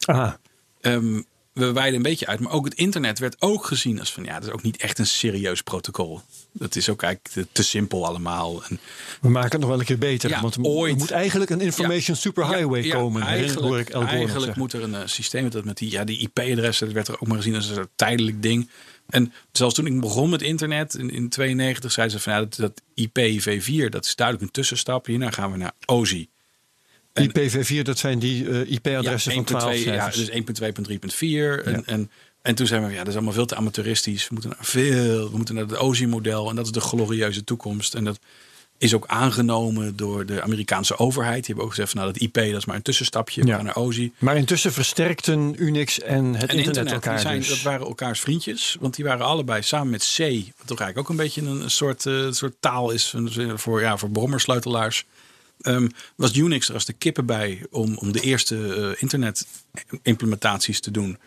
[0.06, 0.40] Aha.
[0.82, 2.40] Um, we wijden een beetje uit.
[2.40, 5.00] Maar ook het internet werd ook gezien als van ja, dat is ook niet echt
[5.00, 6.22] een serieus protocol.
[6.58, 8.64] Dat is ook eigenlijk te, simpel allemaal.
[8.64, 8.80] En,
[9.22, 10.30] we maken het nog wel een keer beter.
[10.30, 10.98] Ja, want er ooit.
[10.98, 13.22] moet eigenlijk een information Ja, superhighway ja, komen.
[13.22, 16.86] Eigenlijk, hoor ik eigenlijk moet er een uh, systeem dat met die, ja, die IP-adressen,
[16.86, 18.70] dat werd er ook maar gezien als een tijdelijk ding.
[19.10, 22.56] En zelfs toen ik begon met internet in, in 92, zeiden ze van ja, dat,
[22.56, 25.06] dat IPv4, dat is duidelijk een tussenstap.
[25.06, 26.30] Hierna gaan we naar OSI.
[27.14, 31.66] En- IPv4, dat zijn die uh, IP-adressen van 12 1.2, ja, dus 1.2.3.4.
[31.66, 32.12] En, en,
[32.48, 34.22] en toen zijn we, ja, dat is allemaal veel te amateuristisch.
[34.28, 36.50] We moeten naar veel, we moeten naar het OSI-model.
[36.50, 37.94] En dat is de glorieuze toekomst.
[37.96, 38.20] En dat
[38.78, 41.36] is ook aangenomen door de Amerikaanse overheid.
[41.38, 43.42] Die hebben ook gezegd, van, nou, dat IP, dat is maar een tussenstapje.
[43.42, 43.56] We Ja.
[43.56, 44.12] gaan naar OSI.
[44.18, 47.50] Maar intussen versterkten Unix en het En internet, elkaar zijn, dus.
[47.50, 48.78] dat waren elkaars vriendjes.
[48.80, 50.18] Want die waren allebei samen met C.
[50.58, 53.16] Wat toch eigenlijk ook een beetje een, soort, eh, soort taal is
[53.56, 55.06] voor, ja, voor brommersleutelaars.
[55.62, 60.92] Ehm, was Unix er als de kippen bij om, om de eerste eh, internet-implementaties te
[60.92, 61.18] doen.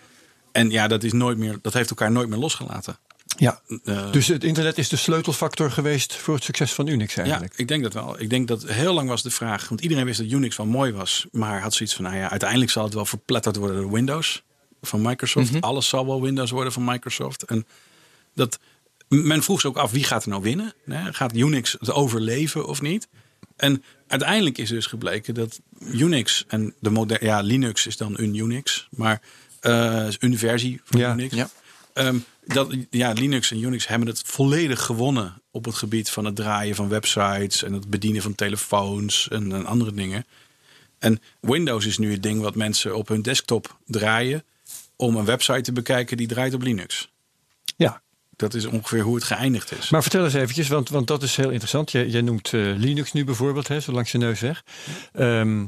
[0.53, 2.99] En ja, dat, is nooit meer, dat heeft elkaar nooit meer losgelaten.
[3.37, 3.61] Ja.
[3.85, 7.55] Eh, Dus het internet is de sleutelfactor geweest voor het succes van Unix ja, eigenlijk.
[7.57, 8.21] ik denk dat wel.
[8.21, 10.93] Ik denk dat heel lang was de vraag, want iedereen wist dat Unix wel mooi
[10.93, 14.43] was, maar had zoiets van, nou ja, uiteindelijk zal het wel verpletterd worden door Windows
[14.83, 15.61] van Microsoft.
[15.61, 17.43] Alles zal wel Windows worden van Microsoft.
[17.43, 17.67] En
[18.35, 18.59] dat,
[19.09, 20.73] men vroeg zich ook af, wie gaat er nou winnen?
[20.85, 21.13] Hè?
[21.13, 23.09] Gaat Unix het overleven of niet?
[23.57, 28.35] En uiteindelijk is dus gebleken dat Unix en de moderne, ja, Linux is dan een
[28.35, 29.21] Unix, maar
[29.61, 31.35] eh, is een versie van Ja, Unix.
[31.35, 31.51] ja.
[31.93, 36.37] Ehm, dat, ja, Linux en Unix hebben het volledig gewonnen op het gebied van het
[36.37, 40.27] draaien van websites en het bedienen van telefoons en, en andere dingen.
[40.99, 44.45] En Windows is nu het ding wat mensen op hun desktop draaien
[44.97, 47.11] om een website te bekijken die draait op Linux.
[47.77, 48.03] Ja.
[48.37, 49.91] Dat is ongeveer hoe het geëindigd is.
[49.91, 51.91] Maar vertel eens eventjes, want, want dat is heel interessant.
[51.91, 54.65] Jij, jij noemt eh, Linux nu bijvoorbeeld, hè, zo langs je neus weg.
[55.13, 55.65] Ehm,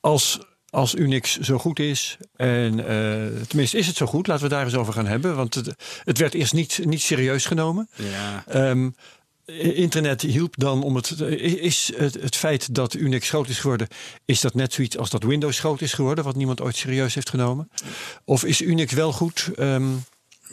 [0.00, 0.38] als,
[0.72, 4.64] als Unix zo goed is, en eh, tenminste is het zo goed, laten we daar
[4.64, 5.36] eens over gaan hebben.
[5.36, 7.88] Want het, het werd eerst niet, niet serieus genomen.
[7.96, 8.90] ja, Ehm,
[9.74, 11.20] internet hielp dan om het.
[11.20, 13.88] Is het, het feit dat Unix groot is geworden,
[14.24, 17.30] is dat net zoiets als dat Windows groot is geworden, wat niemand ooit serieus heeft
[17.30, 17.70] genomen?
[18.24, 19.50] Of is Unix wel goed?
[19.56, 19.90] Ehm,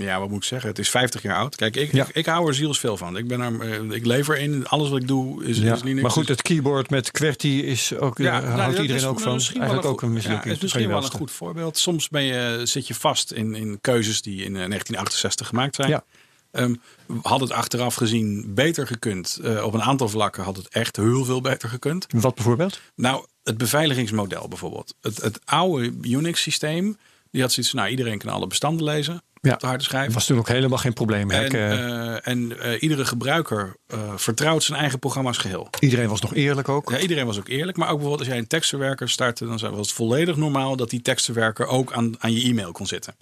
[0.05, 0.69] ja, wat moet ik zeggen?
[0.69, 1.55] Het is 50 jaar oud.
[1.55, 2.05] Kijk, ik, Ja.
[2.07, 3.17] ik, ik hou er zielsveel van.
[3.17, 4.67] Ik, ben er, eh, ik leef erin.
[4.67, 5.73] Alles wat ik doe is, ja.
[5.73, 6.01] is Linux.
[6.01, 9.05] Maar goed, Dus- het keyboard met QWERTY is ook, Ja, ja, nou, houdt iedereen is
[9.05, 9.31] ook van.
[9.39, 10.45] Eigenlijk ook een mislukking.
[10.45, 11.77] Ja, is misschien wel een goed voorbeeld.
[11.77, 15.89] Soms ben je, zit je vast in, in keuzes die in eh, 1968 gemaakt zijn.
[15.89, 16.03] Ja.
[16.51, 16.73] Ehm,
[17.21, 19.39] had het achteraf gezien beter gekund?
[19.43, 22.05] Eh, op een aantal vlakken had het echt heel veel beter gekund.
[22.09, 22.79] Wat bijvoorbeeld?
[22.95, 24.95] Nou, het beveiligingsmodel bijvoorbeeld.
[25.01, 26.97] Het, het oude Unix-systeem,
[27.31, 29.53] die had zoiets van, nou, iedereen kan alle bestanden lezen Ja.
[29.53, 30.05] op de harde schijf.
[30.05, 31.31] Dat was toen ook helemaal geen probleem.
[31.31, 31.71] En, Hacken.
[31.71, 35.69] eh, en eh, iedere gebruiker eh, vertrouwt zijn eigen programma's geheel.
[35.79, 36.89] iedereen was nog eerlijk ook.
[36.89, 37.77] Ja, iedereen was ook eerlijk.
[37.77, 41.01] Maar ook bijvoorbeeld als jij een tekstverwerker startte, dan was het volledig normaal dat die
[41.01, 43.15] tekstverwerker ook aan, aan je e-mail kon zitten.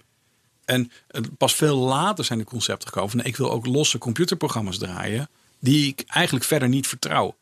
[0.68, 3.98] En eh, pas veel later zijn de concepten gekomen van nee, ik wil ook losse
[3.98, 5.28] computerprogramma's draaien
[5.60, 7.36] die ik eigenlijk verder niet vertrouw.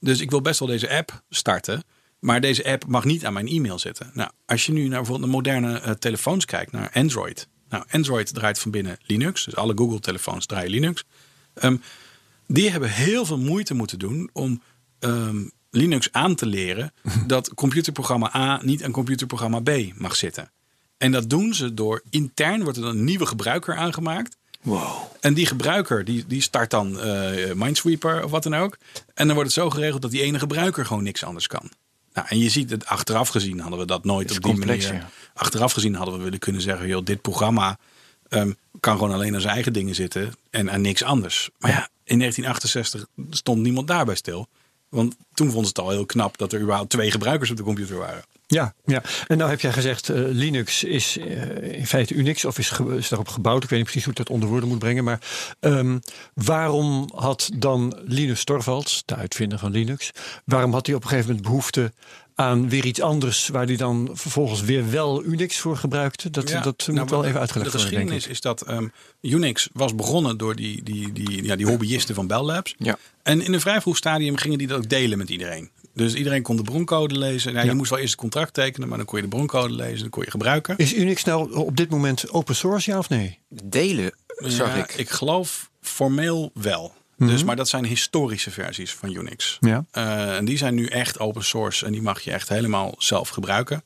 [0.00, 1.84] Dus ik wil best wel deze app starten,
[2.18, 4.10] maar deze app mag niet aan mijn e-mail zitten.
[4.14, 7.48] Nou, als je nu naar bijvoorbeeld de moderne eh, telefoons kijkt, naar Android.
[7.72, 11.04] Nou, Android draait van binnen Linux, dus alle Google-telefoons draaien Linux.
[11.54, 11.76] Ehm,
[12.46, 14.62] die hebben heel veel moeite moeten doen om
[14.98, 16.92] ehm, Linux aan te leren
[17.26, 20.50] dat computerprogramma A niet aan computerprogramma B mag zitten.
[20.98, 24.36] En dat doen ze door intern wordt er een nieuwe gebruiker aangemaakt.
[24.62, 25.12] Wow.
[25.20, 28.78] En die gebruiker die, die start dan eh, Minesweeper of wat dan ook.
[29.14, 31.70] En dan wordt het zo geregeld dat die ene gebruiker gewoon niks anders kan.
[32.14, 35.00] Nou, en je ziet het achteraf gezien hadden we dat nooit op die complex, manier.
[35.00, 35.10] ja.
[35.34, 37.78] Achteraf gezien hadden we willen kunnen zeggen, joh, dit programma
[38.28, 41.50] ehm, kan gewoon alleen aan zijn eigen dingen zitten en aan niks anders.
[41.58, 44.48] Maar ja, in 1968 stond niemand daarbij stil.
[44.88, 47.62] Want toen vonden ze het al heel knap dat er überhaupt twee gebruikers op de
[47.62, 48.24] computer waren.
[48.46, 52.58] Ja, ja, en nou heb jij gezegd, uh, Linux is uh, in feite Unix of
[52.58, 53.62] is, ge is, daarop gebouwd.
[53.62, 55.04] Ik weet niet precies hoe ik dat onder woorden moet brengen.
[55.04, 55.20] Maar
[55.60, 56.00] um,
[56.34, 60.10] waarom had dan Linus Torvalds, de uitvinder van Linux,
[60.44, 61.92] waarom had hij op een gegeven moment behoefte
[62.34, 66.30] aan weer iets anders waar hij dan vervolgens weer wel Unix voor gebruikte?
[66.30, 67.94] Dat, ja, dat nou, moet wel even uitgelegd de worden.
[67.94, 72.14] De geschiedenis is dat um, Unix was begonnen door die, die, die, ja, die hobbyisten
[72.14, 72.74] van Bell Labs.
[72.78, 72.98] Ja.
[73.22, 75.70] En in een vrij vroeg stadium gingen die dat ook delen met iedereen.
[75.94, 77.52] Dus iedereen kon de broncode lezen.
[77.52, 77.70] Nou, Ja.
[77.70, 79.98] Je moest wel eerst het contract tekenen, maar dan kon je de broncode lezen.
[80.00, 80.76] Dan kon je gebruiken.
[80.76, 83.38] Is Unix nou op dit moment open source, ja of nee?
[83.64, 84.94] Delen, zag Ja, ik.
[84.94, 86.92] Ik geloof formeel wel.
[87.16, 89.56] Dus, maar dat zijn historische versies van Unix.
[89.60, 89.84] Ja.
[89.90, 93.28] Eh, en die zijn nu echt open source en die mag je echt helemaal zelf
[93.28, 93.84] gebruiken.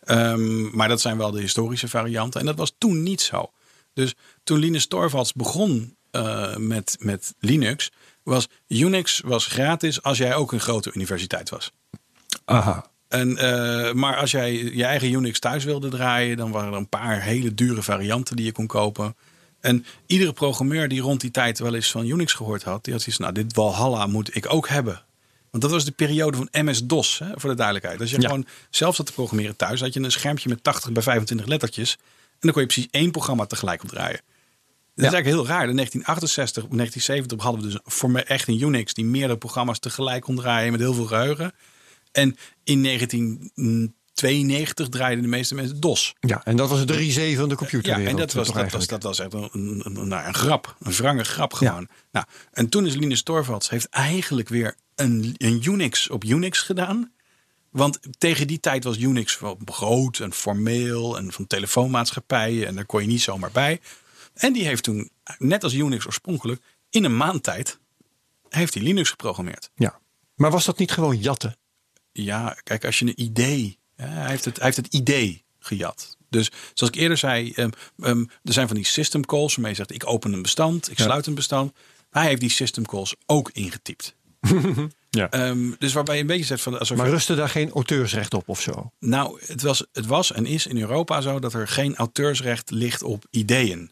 [0.00, 2.40] Ehm, maar dat zijn wel de historische varianten.
[2.40, 3.50] En dat was toen niet zo.
[3.94, 7.90] Dus toen Linus Torvalds begon eh, met, met Linux,
[8.28, 11.72] was Unix was gratis als jij ook een grote universiteit was.
[12.44, 12.86] Aha.
[13.08, 16.88] En, eh, maar als jij je eigen Unix thuis wilde draaien, dan waren er een
[16.88, 19.16] paar hele dure varianten die je kon kopen.
[19.60, 23.02] En iedere programmeur die rond die tijd wel eens van Unix gehoord had, die had
[23.02, 25.02] zoiets nou, dit Valhalla moet ik ook hebben.
[25.50, 28.00] Want dat was de periode van MS-DOS, hè, voor de duidelijkheid.
[28.00, 28.28] Als je Ja.
[28.28, 31.92] gewoon zelf zat te programmeren thuis, had je een schermpje met 80 bij 25 lettertjes.
[31.92, 34.20] En dan kon je precies één programma tegelijk op draaien.
[34.98, 35.68] Dat is eigenlijk heel raar.
[35.68, 40.22] In 1968, 1970 hadden we dus voor me echt een Unix die meerdere programma's tegelijk
[40.22, 41.52] kon draaien met heel veel geheugen.
[42.12, 46.14] En in 1992 draaiden de meeste mensen DOS.
[46.20, 48.00] Ja, en dat was de reset van de computer.
[48.00, 50.76] Ja, en dat was, dat, was, dat was echt een, een, een, nou, een grap.
[50.80, 51.88] Een wrange grap gewoon.
[52.12, 57.12] Nou, en toen is Linus Torvalds heeft eigenlijk weer een, een Unix op Unix gedaan.
[57.70, 62.66] Want tegen die tijd was Unix wel groot en formeel en van telefoonmaatschappijen.
[62.66, 63.80] En daar kon je niet zomaar bij.
[64.38, 67.78] En die heeft toen, net als Unix oorspronkelijk, in een maand tijd
[68.48, 69.70] heeft hij Linux geprogrammeerd.
[69.74, 70.00] Ja.
[70.34, 71.56] Maar was dat niet gewoon jatten?
[72.12, 73.78] Ja, kijk, als je een idee.
[73.96, 76.16] Ja, hij, heeft het, hij heeft het idee gejat.
[76.30, 79.76] Dus zoals ik eerder zei, ehm, ehm, er zijn van die system calls waarmee je
[79.76, 81.04] zegt: ik open een bestand, ik Ja.
[81.04, 81.72] sluit een bestand.
[82.10, 84.14] Maar hij heeft die system calls ook ingetypt.
[85.10, 85.30] Ja.
[85.30, 88.48] Ehm, dus waarbij je een beetje zegt van alsof maar rustte daar geen auteursrecht op
[88.48, 88.92] of zo?
[88.98, 93.02] nou, het was, het was en is in Europa zo dat er geen auteursrecht ligt
[93.02, 93.90] op ideeën.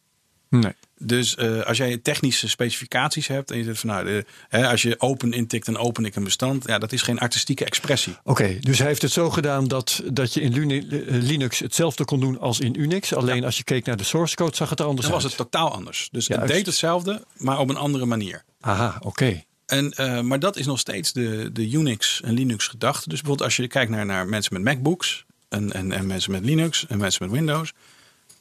[0.49, 0.72] Nee.
[0.99, 4.82] Dus eh, als jij technische specificaties hebt en je zegt van nou, de, hè, als
[4.82, 6.66] je open intikt, dan open ik een bestand.
[6.66, 8.16] Ja, dat is geen artistieke expressie.
[8.24, 10.82] Oké, dus hij heeft het zo gedaan dat, dat je in eh,
[11.22, 13.14] Linux hetzelfde kon doen als in Unix.
[13.14, 15.38] Alleen als je keek naar de source code zag het er anders Dan was uit.
[15.38, 16.09] het totaal anders.
[16.12, 18.44] Dus het deed hetzelfde, maar op een andere manier.
[18.61, 19.42] Aha, oké.
[19.66, 23.09] En, eh, maar dat is nog steeds de, de Unix en Linux gedachte.
[23.09, 26.44] Dus bijvoorbeeld als je kijkt naar, naar mensen met MacBooks en, en, en mensen met
[26.44, 27.72] Linux en mensen met Windows.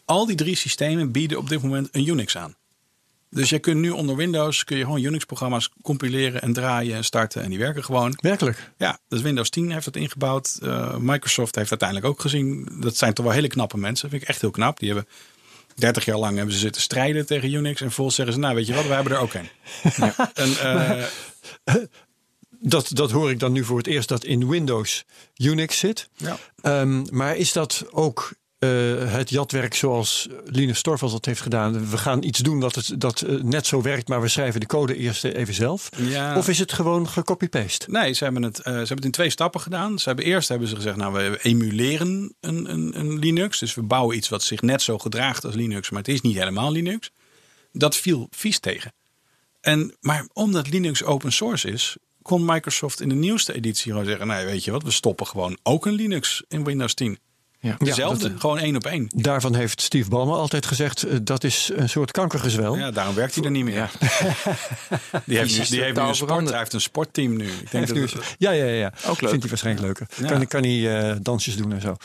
[0.06, 2.56] Al die drie systemen bieden op dit moment een Unix aan.
[3.30, 7.44] Dus je kunt nu onder Windows kun je gewoon Unix-programma's compileren en draaien en starten
[7.44, 8.18] en die werken gewoon.
[8.22, 8.72] Werkelijk?
[8.78, 10.60] Ja, dus Windows 10 heeft dat ingebouwd.
[10.64, 12.68] Uh, Microsoft heeft uiteindelijk ook gezien.
[12.80, 14.10] Dat zijn toch wel hele knappe mensen.
[14.10, 14.80] Vind ik echt heel knap.
[14.80, 15.08] Die hebben
[15.76, 17.82] 30 jaar lang hebben ze zitten strijden tegen Unix.
[17.82, 19.50] En volgens zeggen ze, nou weet je wat, we hebben er ook een.
[20.06, 20.32] Ja.
[20.34, 21.04] En, uh,
[22.60, 26.10] dat, dat hoor ik dan nu voor het eerst dat in Windows Unix zit.
[26.16, 26.38] Ja.
[26.82, 28.34] Um, maar is dat ook
[28.66, 31.90] uh, het jatwerk zoals Linus Torvalds dat heeft gedaan?
[31.90, 34.66] We gaan iets doen dat, het, dat uh, net zo werkt, maar we schrijven de
[34.66, 35.90] code eerst even zelf.
[35.98, 36.38] Ja.
[36.38, 37.92] Of is het gewoon gecopy-paste?
[37.92, 40.00] Nee, ze hebben, het, uh, ze hebben het in twee stappen gedaan.
[40.00, 43.60] Ze hebben eerst hebben ze gezegd, nou we emuleren een, een, een Linux.
[43.60, 46.38] Dus we bouwen iets wat zich net zo gedraagt als Linux, maar het is niet
[46.38, 47.12] helemaal Linux.
[47.72, 48.94] Dat viel vies tegen.
[49.62, 54.28] En, maar omdat Linux open source is, kon Microsoft in de nieuwste editie gewoon zeggen:
[54.28, 57.20] Nee, weet je wat, we stoppen gewoon ook een Linux in Windows 10.
[57.66, 57.76] Ja.
[57.80, 59.10] Dezelfde, dat, gewoon één op één.
[59.16, 62.78] Daarvan heeft Steve Ballmer altijd gezegd: uh, dat is een soort kankergezwel.
[62.78, 63.92] Ja, daarom werkt hij er niet meer.
[65.26, 67.48] Die heeft, nu, die heeft nu een sport, hij heeft een sportteam nu.
[67.48, 68.08] Ik denk dat nu,
[68.38, 68.94] ja, ja, ja.
[69.06, 69.30] Ook leuk.
[69.30, 70.28] Vindt hij waarschijnlijk leuker.
[70.30, 71.96] Kan, kan hij uh, dansjes doen en zo.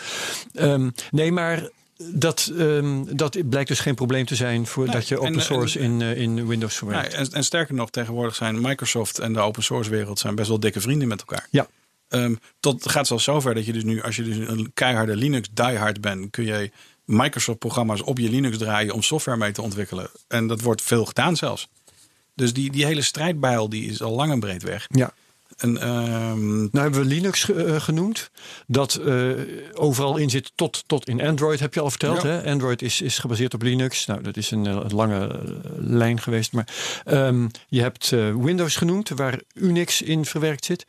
[0.54, 1.68] Um, nee, maar
[2.12, 5.40] dat, um, dat blijkt dus geen probleem te zijn voor Nee, dat je open en-
[5.42, 7.14] source en- in, uh, in Windows Ja, verwerkt.
[7.14, 10.61] en, en sterker nog, tegenwoordig zijn Microsoft en de open source wereld zijn best wel
[10.61, 11.46] dikke vrienden met elkaar.
[11.50, 11.66] Ja.
[12.11, 15.16] Um, tot het gaat zelfs zover dat je dus nu, als je dus een keiharde
[15.16, 16.70] Linux diehard bent, kun je
[17.04, 20.11] Microsoft programma's op je Linux draaien om software mee te ontwikkelen.
[20.28, 21.68] En dat wordt veel gedaan zelfs.
[22.34, 24.86] Dus die, die hele strijdbijl die is al lang en breed weg.
[24.88, 25.12] ja.
[25.56, 28.30] En, um, Nou hebben we Linux uh, genoemd,
[28.66, 29.32] dat uh,
[29.74, 32.22] overal in zit, tot, tot in Android heb je al verteld.
[32.22, 32.28] Ja.
[32.28, 32.50] Hè?
[32.50, 34.06] Android is, is gebaseerd op Linux.
[34.06, 35.40] Nou, dat is een, een lange
[35.76, 36.52] lijn geweest.
[36.52, 36.68] Maar
[37.06, 40.86] um, je hebt uh, Windows genoemd, waar Unix in verwerkt zit.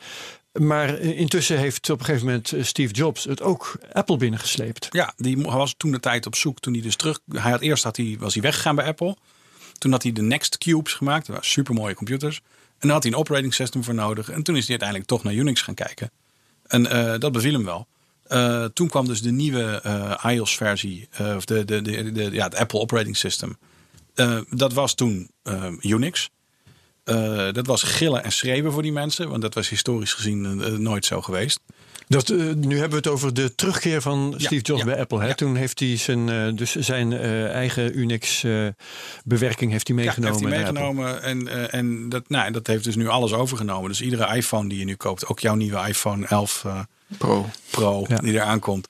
[0.60, 4.88] Maar intussen heeft op een gegeven moment Steve Jobs het ook Apple binnengesleept.
[4.90, 6.60] Ja, die was toen de tijd op zoek.
[6.60, 7.20] Toen hij dus terug.
[7.28, 9.18] Hij had eerst hij, was hij weggegaan bij Apple.
[9.78, 11.26] Toen had hij de Next Cubes gemaakt.
[11.26, 12.42] Dat waren super mooie computers.
[12.80, 14.30] daar had hij een operating system voor nodig.
[14.30, 16.12] En toen is hij uiteindelijk toch naar Unix gaan kijken.
[16.64, 17.88] En eh, dat beviel hem wel.
[18.24, 19.82] Eh, toen kwam dus de nieuwe
[20.24, 23.58] iOS-versie, of de, de, de, de, ja, het Apple Operating System.
[24.50, 25.32] dat was toen
[25.82, 26.30] Unix.
[27.54, 31.22] Dat was gillen en schreeuwen voor die mensen, want dat was historisch gezien nooit zo
[31.22, 31.60] geweest.
[32.12, 35.22] Dat, uh, nu hebben we het over de terugkeer van Steve Jobs bij Apple.
[35.22, 35.36] Hè?
[35.36, 40.42] Toen heeft hij zijn, uh, dus zijn uh, eigen Unix-bewerking heeft hij meegenomen.
[40.42, 43.90] Ja, heeft hij meegenomen en, en dat, nou, dat heeft dus nu alles overgenomen.
[43.90, 46.66] Dus iedere iPhone die je nu koopt, ook jouw nieuwe iPhone 11
[47.18, 48.88] Pro, Pro die eraan komt,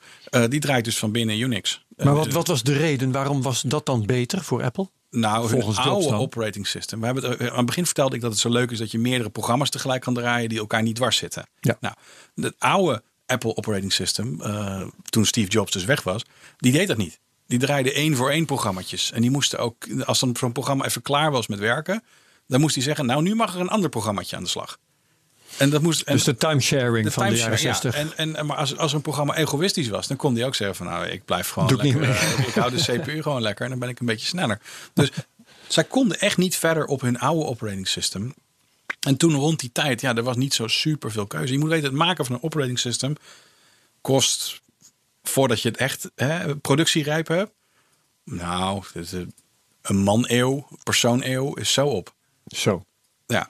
[0.50, 1.86] die draait dus van binnen Unix.
[1.96, 3.12] Maar wat, wat was de reden?
[3.12, 4.90] Waarom was dat dan beter voor Apple?
[5.10, 7.00] Nou, volgens het oude operating system.
[7.00, 9.00] We hebben het, aan het begin vertelde ik dat het zo leuk is dat je
[9.00, 11.48] meerdere programma's tegelijk kan draaien die elkaar niet dwars zitten.
[11.60, 11.78] Ja.
[11.80, 11.96] Nou,
[12.36, 16.26] het oude Apple operating system, uh, toen Steve Jobs dus weg was,
[16.58, 17.20] die deed dat niet.
[17.48, 19.12] Die draaide één voor één programma's.
[19.12, 22.04] En die moesten ook, als dan zo'n programma even klaar was met werken,
[22.48, 24.78] dan moest hij zeggen, nou nu mag er een ander programmaatje aan de slag.
[25.58, 27.96] En dat moest, en dus de timesharing van de jaren 60.
[27.96, 28.08] Ja.
[28.16, 30.86] En, en, maar als, als een programma egoïstisch was, dan kon hij ook zeggen van
[30.86, 33.80] nou, ik blijf gewoon Doe lekker, uh, ik hou de CPU gewoon lekker en dan
[33.80, 34.60] ben ik een beetje sneller.
[34.94, 35.12] Dus
[35.68, 38.34] zij konden echt niet verder op hun oude operating system.
[39.00, 41.54] En toen rond die tijd, ja, er was niet zo super veel keuze.
[41.54, 43.16] Je moet weten, het maken van een operating system
[44.02, 44.62] kost,
[45.24, 47.52] voordat je het echt hè, productierijp hebt,
[48.24, 48.84] nou,
[49.82, 52.14] een man-eeuw, persoon-eeuw is zo op.
[52.48, 52.86] Zo.
[53.26, 53.50] Ja.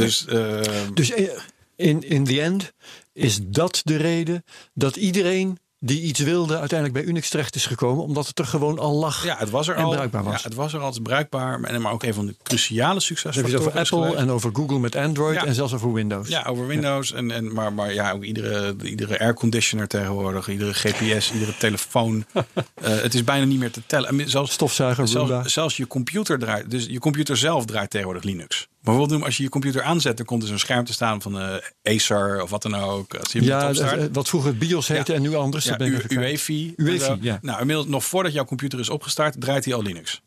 [0.00, 0.60] Dus, uh,
[0.94, 1.28] dus eh,
[1.76, 2.72] in, in the end
[3.12, 4.44] is dat de reden
[4.74, 8.78] dat iedereen die iets wilde, uiteindelijk bij Unix terecht is gekomen, omdat het er gewoon
[8.78, 9.24] al lag.
[9.24, 9.90] Ja, het was er en al.
[9.90, 10.42] bruikbaar was.
[10.42, 13.60] Ja, het was er al, bruikbaar, maar ook een van de cruciale succesfactoren.
[13.60, 16.28] over Apple en over Google met Android en zelfs over Windows.
[16.28, 21.32] Ja, over Windows en, en maar, maar ja, ook iedere, iedere airconditioner tegenwoordig, iedere GPS,
[21.32, 22.24] iedere telefoon.
[22.34, 22.42] uh,
[23.06, 24.30] het is bijna niet meer te tellen.
[24.30, 28.68] Zelfs stofzuiger, zelfs, zelfs je computer draait, dus je computer zelf draait tegenwoordig Linux.
[28.88, 31.54] Bijvoorbeeld als je je computer aanzet, dan komt er zo'n scherm te staan van uh,
[31.82, 33.14] Acer of wat dan ook.
[33.14, 33.72] Als je ja,
[34.12, 35.64] wat vroeger BIOS heette en nu anders.
[35.64, 36.72] Ja, UEFI.
[36.76, 37.38] UEFI, ja.
[37.42, 40.22] Nou, inmiddels nog voordat jouw computer is opgestart, draait hij al Linux.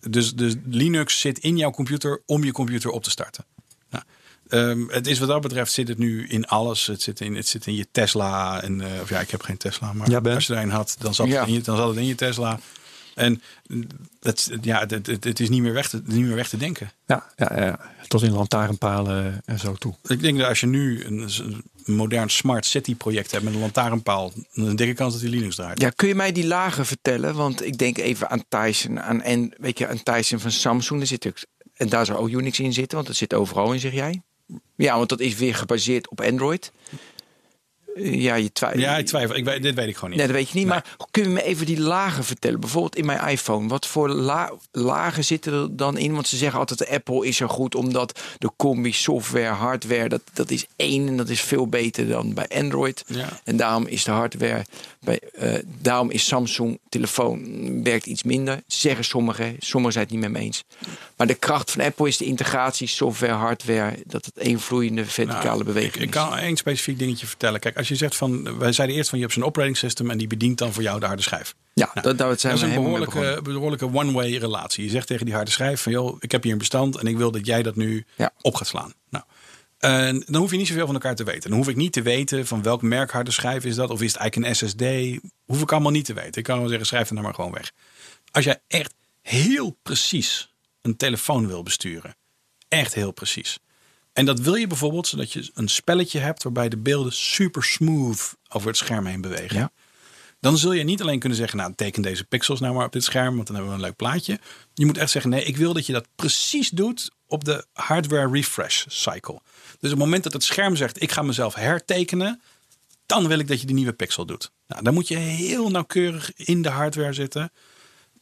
[0.00, 3.44] Dus, dus Linux zit in jouw computer om je computer op te starten.
[3.90, 4.04] Nou,
[4.48, 6.86] um, het is wat dat betreft zit het nu in alles.
[6.86, 8.62] Het zit in, het zit in je Tesla.
[8.62, 10.96] En, uh, of ja, ik heb geen Tesla, maar ja, als je er een had,
[10.98, 12.60] dan zat, het in je, dan zat het in je Tesla.
[13.14, 13.42] En
[14.20, 16.90] dat, ja, het, het, het, is niet meer, weg te, niet meer weg te denken.
[17.06, 19.94] Ja, ja, ja, tot in lantaarnpalen en zo toe.
[20.06, 21.28] Ik denk dat als je nu een,
[21.84, 25.30] een modern smart city project hebt met een lantaarnpaal, dan een dikke kans dat die
[25.30, 25.80] Linux draait.
[25.80, 27.34] Ja, kun je mij die lagen vertellen?
[27.34, 30.98] Want ik denk even aan Tyson, aan, en, weet je, aan Tyson van Samsung.
[30.98, 31.36] Daar zit ook,
[31.74, 34.22] en daar zou ook Unix in zitten, want dat zit overal in, zeg jij.
[34.76, 36.72] Ja, want dat is weer gebaseerd op Android.
[37.94, 38.82] Ja, je twijfelt.
[38.82, 39.36] Ja, ik twijfel.
[39.36, 40.18] Ik weet, dit weet ik gewoon niet.
[40.18, 40.66] Nee, dat weet je niet.
[40.66, 42.60] Maar kun je me even die lagen vertellen?
[42.60, 43.68] Bijvoorbeeld in mijn iPhone.
[43.68, 44.08] Wat voor
[44.72, 46.14] lagen zitten er dan in?
[46.14, 50.50] Want ze zeggen altijd Apple is er goed omdat de combi software, hardware, dat, dat
[50.50, 53.04] is één en dat is veel beter dan bij Android.
[53.06, 53.28] Ja.
[53.44, 54.64] En daarom is de hardware,
[55.00, 58.62] bij, uh, daarom is Samsung telefoon werkt iets minder.
[58.66, 60.64] Zeggen sommigen, sommigen zijn het niet met me eens.
[61.16, 65.44] Maar de kracht van Apple is de integratie software, hardware, dat het één vloeiende verticale
[65.44, 67.60] nou, beweging ik, ik kan één specifiek dingetje vertellen.
[67.60, 70.18] Kijk, als je zegt van, wij zeiden eerst van je hebt zo'n operating system en
[70.18, 71.54] die bedient dan voor jou de harde schijf.
[71.74, 74.84] Ja, nou, dat, zijn dat is een behoorlijke, behoorlijke one-way relatie.
[74.84, 77.16] Je zegt tegen die harde schijf van joh, ik heb hier een bestand en ik
[77.16, 78.04] wil dat jij dat nu
[78.40, 78.92] op gaat slaan.
[79.10, 79.24] Nou,
[79.80, 81.48] en dan hoef je niet zoveel van elkaar te weten.
[81.50, 83.90] Dan hoef ik niet te weten van welk merk harde schijf is dat.
[83.90, 85.20] Of is het eigenlijk een SSD.
[85.46, 86.34] Hoef ik allemaal niet te weten.
[86.34, 87.72] Ik kan wel zeggen, schrijf het nou maar gewoon weg.
[88.30, 92.16] Als jij echt heel precies een telefoon wil besturen.
[92.68, 93.58] Echt heel precies.
[94.12, 98.34] En dat wil je bijvoorbeeld zodat je een spelletje hebt waarbij de beelden super smooth
[98.48, 99.56] over het scherm heen bewegen.
[99.56, 99.72] Ja.
[100.40, 103.04] Dan zul je niet alleen kunnen zeggen, nou teken deze pixels nou maar op dit
[103.04, 104.38] scherm, want dan hebben we een leuk plaatje.
[104.74, 108.30] Je moet echt zeggen, nee, ik wil dat je dat precies doet op de hardware
[108.30, 109.40] refresh cycle.
[109.80, 112.40] Dus op het moment dat het scherm zegt, ik ga mezelf hertekenen,
[113.06, 114.50] dan wil ik dat je die nieuwe pixel doet.
[114.66, 117.52] Nou, dan moet je heel nauwkeurig in de hardware zitten.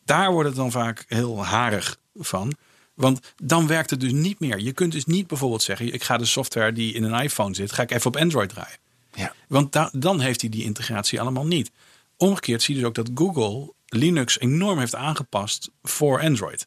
[0.04, 2.54] Daar wordt het dan vaak heel harig van.
[2.94, 4.58] Want dan werkt het dus niet meer.
[4.58, 7.72] Je kunt dus niet bijvoorbeeld zeggen: ik ga de software die in een iPhone zit,
[7.72, 8.78] ga ik even op Android draaien.
[9.14, 9.34] Ja.
[9.48, 11.70] Want dan heeft hij die integratie allemaal niet.
[12.16, 16.66] Omgekeerd zie je dus ook dat Google Linux enorm heeft aangepast voor Android.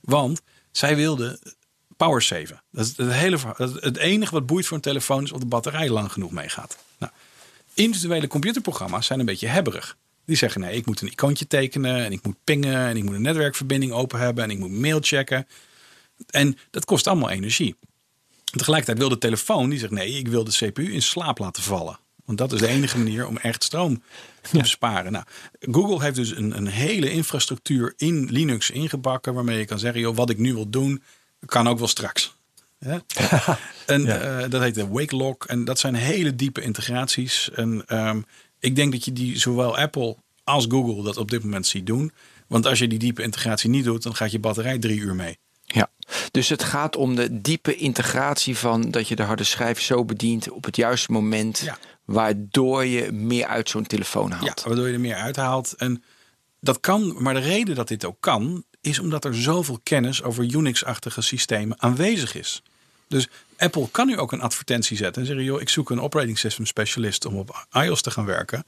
[0.00, 1.38] Want zij wilden
[1.98, 2.62] power saven.
[2.70, 3.38] Dat is het, hele,
[3.80, 6.76] het enige wat boeit voor een telefoon is of de batterij lang genoeg meegaat.
[6.98, 7.12] Nou,
[7.74, 9.96] individuele computerprogramma's zijn een beetje hebberig.
[10.24, 13.14] Die zeggen nee, ik moet een icoontje tekenen en ik moet pingen en ik moet
[13.14, 15.46] een netwerkverbinding open hebben en ik moet mail checken.
[16.30, 17.76] En dat kost allemaal energie.
[18.44, 21.98] Tegelijkertijd wil de telefoon, die zegt nee, ik wil de CPU in slaap laten vallen.
[22.24, 24.02] Want dat is de enige manier om echt stroom
[24.40, 25.12] te besparen.
[25.12, 25.24] Nou,
[25.60, 29.34] Google heeft dus een, een hele infrastructuur in Linux ingebakken.
[29.34, 31.02] Waarmee je kan zeggen, joh, wat ik nu wil doen,
[31.46, 32.36] kan ook wel straks.
[32.78, 32.98] Hè?
[33.94, 34.06] en
[34.42, 35.44] eh, dat heet de Wake Lock.
[35.44, 37.50] En dat zijn hele diepe integraties.
[37.54, 38.20] En ehm,
[38.58, 42.12] ik denk dat je die zowel Apple als Google dat op dit moment ziet doen.
[42.46, 45.38] Want als je die diepe integratie niet doet, dan gaat je batterij drie uur mee.
[45.64, 45.90] Ja,
[46.30, 50.50] dus het gaat om de diepe integratie van dat je de harde schijf zo bedient
[50.50, 51.78] op het juiste moment, Ja.
[52.04, 54.44] waardoor je meer uit zo'n telefoon haalt.
[54.44, 55.74] Ja, waardoor je er meer uithaalt.
[55.76, 56.02] En
[56.60, 60.44] dat kan, maar de reden dat dit ook kan, is omdat er zoveel kennis over
[60.44, 62.62] Unix-achtige systemen aanwezig is.
[63.08, 66.38] Dus Apple kan nu ook een advertentie zetten en zeggen: joh, ik zoek een operating
[66.38, 68.64] system specialist om op iOS te gaan werken.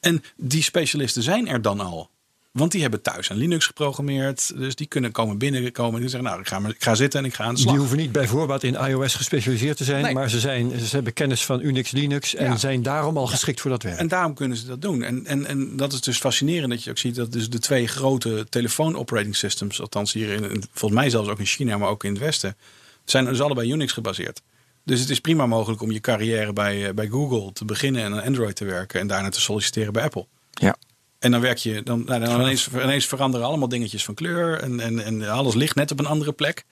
[0.00, 2.10] En die specialisten zijn er dan al.
[2.56, 4.52] Want die hebben thuis een Linux geprogrammeerd.
[4.58, 5.94] Dus die kunnen komen binnenkomen.
[5.94, 7.60] En die zeggen, nou, ik ga, maar- ik ga zitten en ik ga aan de
[7.60, 7.70] slag.
[7.72, 10.14] Die hoeven niet bij voorbaat in iOS gespecialiseerd te zijn, Nee.
[10.14, 12.56] maar ze, zijn, ze hebben kennis van Unix, Linux en Ja.
[12.56, 13.98] zijn daarom al geschikt voor dat werk.
[13.98, 15.02] En daarom kunnen ze dat doen.
[15.02, 17.86] En, en, en dat is dus fascinerend dat je ook ziet dat dus de twee
[17.88, 21.88] grote telefoon operating systems, althans hier in, in- volgens mij zelfs ook in China, maar
[21.88, 22.56] ook in het Westen,
[23.04, 24.42] zijn dus allebei Unix gebaseerd.
[24.84, 28.12] Dus het is prima mogelijk om je carrière bij, eh, bij Google te beginnen en
[28.12, 30.26] aan Android te werken en daarna te solliciteren bij Apple.
[30.50, 30.76] Ja.
[31.18, 34.80] En dan werk je, dan, nou, dan ineens, ineens veranderen allemaal dingetjes van kleur en,
[34.80, 36.64] en, en alles ligt net op een andere plek.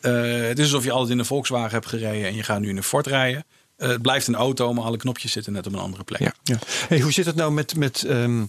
[0.00, 2.68] Eh, het is alsof je altijd in een Volkswagen hebt gereden en je gaat nu
[2.68, 3.44] in een Ford rijden.
[3.76, 6.20] Eh, het blijft een auto, maar alle knopjes zitten net op een andere plek.
[6.20, 6.32] Ja.
[6.42, 6.58] Ja.
[6.88, 8.44] Hey, hoe zit het nou met, met ehm,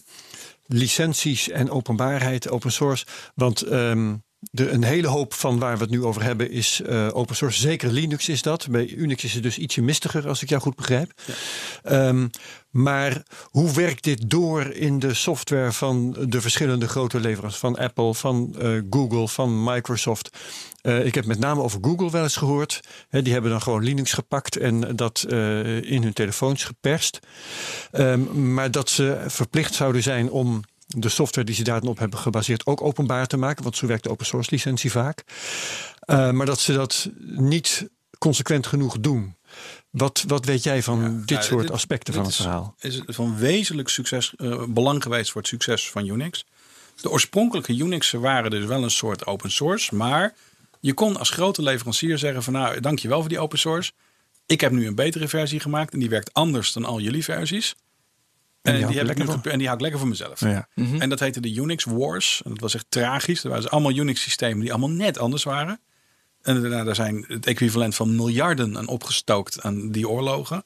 [0.65, 3.05] licenties en openbaarheid, open source?
[3.35, 4.13] Want ehm,
[4.51, 7.59] de, een hele hoop van waar we het nu over hebben is eh, open source.
[7.59, 8.67] Zeker Linux is dat.
[8.69, 11.13] Bij Unix is het dus ietsje mistiger, als ik jou goed begrijp.
[11.83, 12.27] Ehm,
[12.69, 17.61] maar hoe werkt dit door in de software van de verschillende grote leveranciers?
[17.61, 20.37] Van Apple, van eh, Google, van Microsoft.
[20.81, 22.79] Eh, ik heb met name over Google wel eens gehoord.
[23.09, 25.25] Die hebben dan gewoon Linux gepakt en dat
[25.81, 27.19] in hun telefoons geperst.
[27.91, 30.63] Ehm, maar dat ze verplicht zouden zijn om
[30.97, 33.63] de software die ze daarop hebben gebaseerd ook openbaar te maken.
[33.63, 35.23] Want zo werkt de open source licentie vaak.
[35.99, 37.89] Eh, maar dat ze dat niet
[38.19, 39.35] consequent genoeg doen.
[39.89, 42.75] Wat, wat weet jij van dit Nou, soort dit- aspecten dit van het is- verhaal?
[42.79, 46.45] Is het van wezenlijk succes, eh, belang geweest voor het succes van Unix.
[47.01, 49.95] De oorspronkelijke Unixen waren dus wel een soort open source.
[49.95, 50.33] Maar
[50.79, 53.91] je kon als grote leverancier zeggen van nou, dankjewel voor die open source.
[54.45, 57.75] Ik heb nu een betere versie gemaakt en die werkt anders dan al jullie versies.
[58.63, 60.39] En, die die, hou ik heb ik nu en die hou ik lekker voor mezelf.
[60.39, 60.67] Ja.
[60.75, 62.41] En dat heette de Unix Wars.
[62.45, 63.43] En dat was echt tragisch.
[63.43, 65.79] Er waren dus allemaal Unix-systemen die allemaal net anders waren.
[66.41, 70.63] En daarna daar zijn het equivalent van miljarden aan opgestookt aan die oorlogen.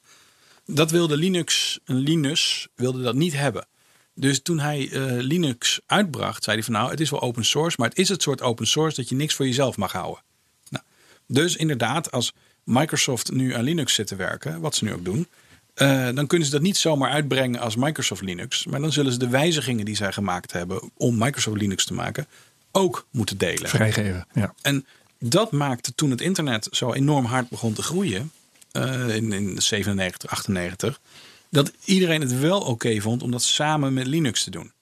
[0.66, 3.66] Dat wilde Linux, een Linus, wilde dat niet hebben.
[4.14, 7.76] Dus toen hij eh, Linux uitbracht, zei hij van nou, het is wel open source,
[7.80, 10.22] maar het is het soort open source dat je niks voor jezelf mag houden.
[10.68, 10.84] Nou,
[11.26, 12.32] dus inderdaad, als
[12.64, 15.28] Microsoft nu aan Linux zit te werken, wat ze nu ook doen,
[15.78, 18.66] eh, dan kunnen ze dat niet zomaar uitbrengen als Microsoft Linux.
[18.66, 22.26] Maar dan zullen ze de wijzigingen die zij gemaakt hebben om Microsoft Linux te maken,
[22.72, 23.68] ook moeten delen.
[23.68, 24.26] Vrijgeven.
[24.34, 24.54] Ja.
[24.62, 24.86] En
[25.18, 28.30] dat maakte toen het internet zo enorm hard begon te groeien,
[28.72, 31.00] eh, in, in 97, 98,
[31.50, 34.72] dat iedereen het wel oké vond om dat samen met Linux te doen.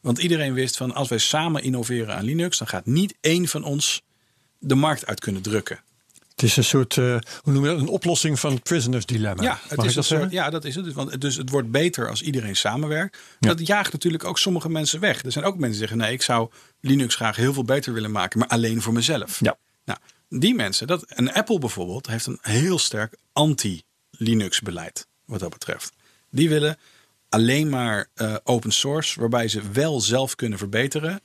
[0.00, 3.64] Want iedereen wist van als wij samen innoveren aan Linux, dan gaat niet één van
[3.64, 4.02] ons
[4.58, 5.80] de markt uit kunnen drukken.
[6.40, 7.04] Het is een soort, eh,
[7.40, 9.42] hoe noem je dat, een oplossing van het prisoners dilemma.
[9.42, 10.84] Ja, het is dat soort, ja, dat is het.
[10.84, 13.18] Dus, Want, dus het wordt beter als iedereen samenwerkt.
[13.40, 13.48] Ja.
[13.48, 15.22] Dat jaagt natuurlijk ook sommige mensen weg.
[15.22, 18.10] Er zijn ook mensen die zeggen: nee, ik zou Linux graag heel veel beter willen
[18.10, 19.40] maken, maar alleen voor mezelf.
[19.40, 19.56] Ja.
[19.84, 25.50] Nou, die mensen, dat, en Apple bijvoorbeeld, heeft een heel sterk anti-Linux beleid wat dat
[25.50, 25.92] betreft.
[26.30, 26.78] Die willen
[27.28, 31.20] alleen maar eh, open source, waarbij ze wel zelf kunnen verbeteren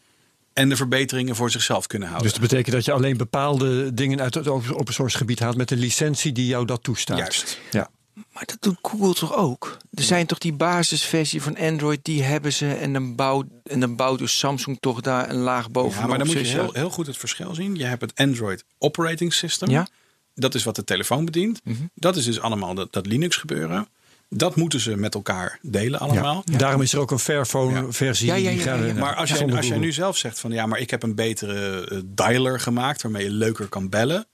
[0.55, 2.31] en de verbeteringen voor zichzelf kunnen houden.
[2.31, 5.71] Dus dat betekent dat je alleen bepaalde dingen uit het open source gebied haalt met
[5.71, 7.17] een licentie die jou dat toestaat.
[7.17, 7.59] Juist.
[7.71, 7.89] Ja.
[8.33, 9.77] Maar dat doet Google toch ook?
[9.93, 12.73] Er zijn toch die basisversie van Android, die hebben ze.
[12.73, 16.01] En dan bouwt, en dan bouwt dus Samsung toch daar een laag bovenop.
[16.01, 17.75] Ja, maar dan moet je heel, heel goed het verschil zien.
[17.75, 19.69] Je hebt het Android operating system.
[19.69, 19.87] Ja.
[20.33, 21.61] Dat is wat de telefoon bedient.
[21.93, 23.87] Dat is dus allemaal dat, dat Linux gebeuren.
[24.30, 26.41] Dat moeten ze met elkaar delen allemaal.
[26.45, 26.57] Ja.
[26.57, 27.91] Daarom is er ook een Fairphone Ja.
[27.91, 28.28] versie.
[28.28, 28.93] Ja, ja, die ja, gaan ja, we- ja.
[28.99, 31.88] Maar als jij, als jij nu zelf zegt van ja, maar ik heb een betere
[31.89, 34.28] eh, dialer gemaakt waarmee je leuker kan bellen.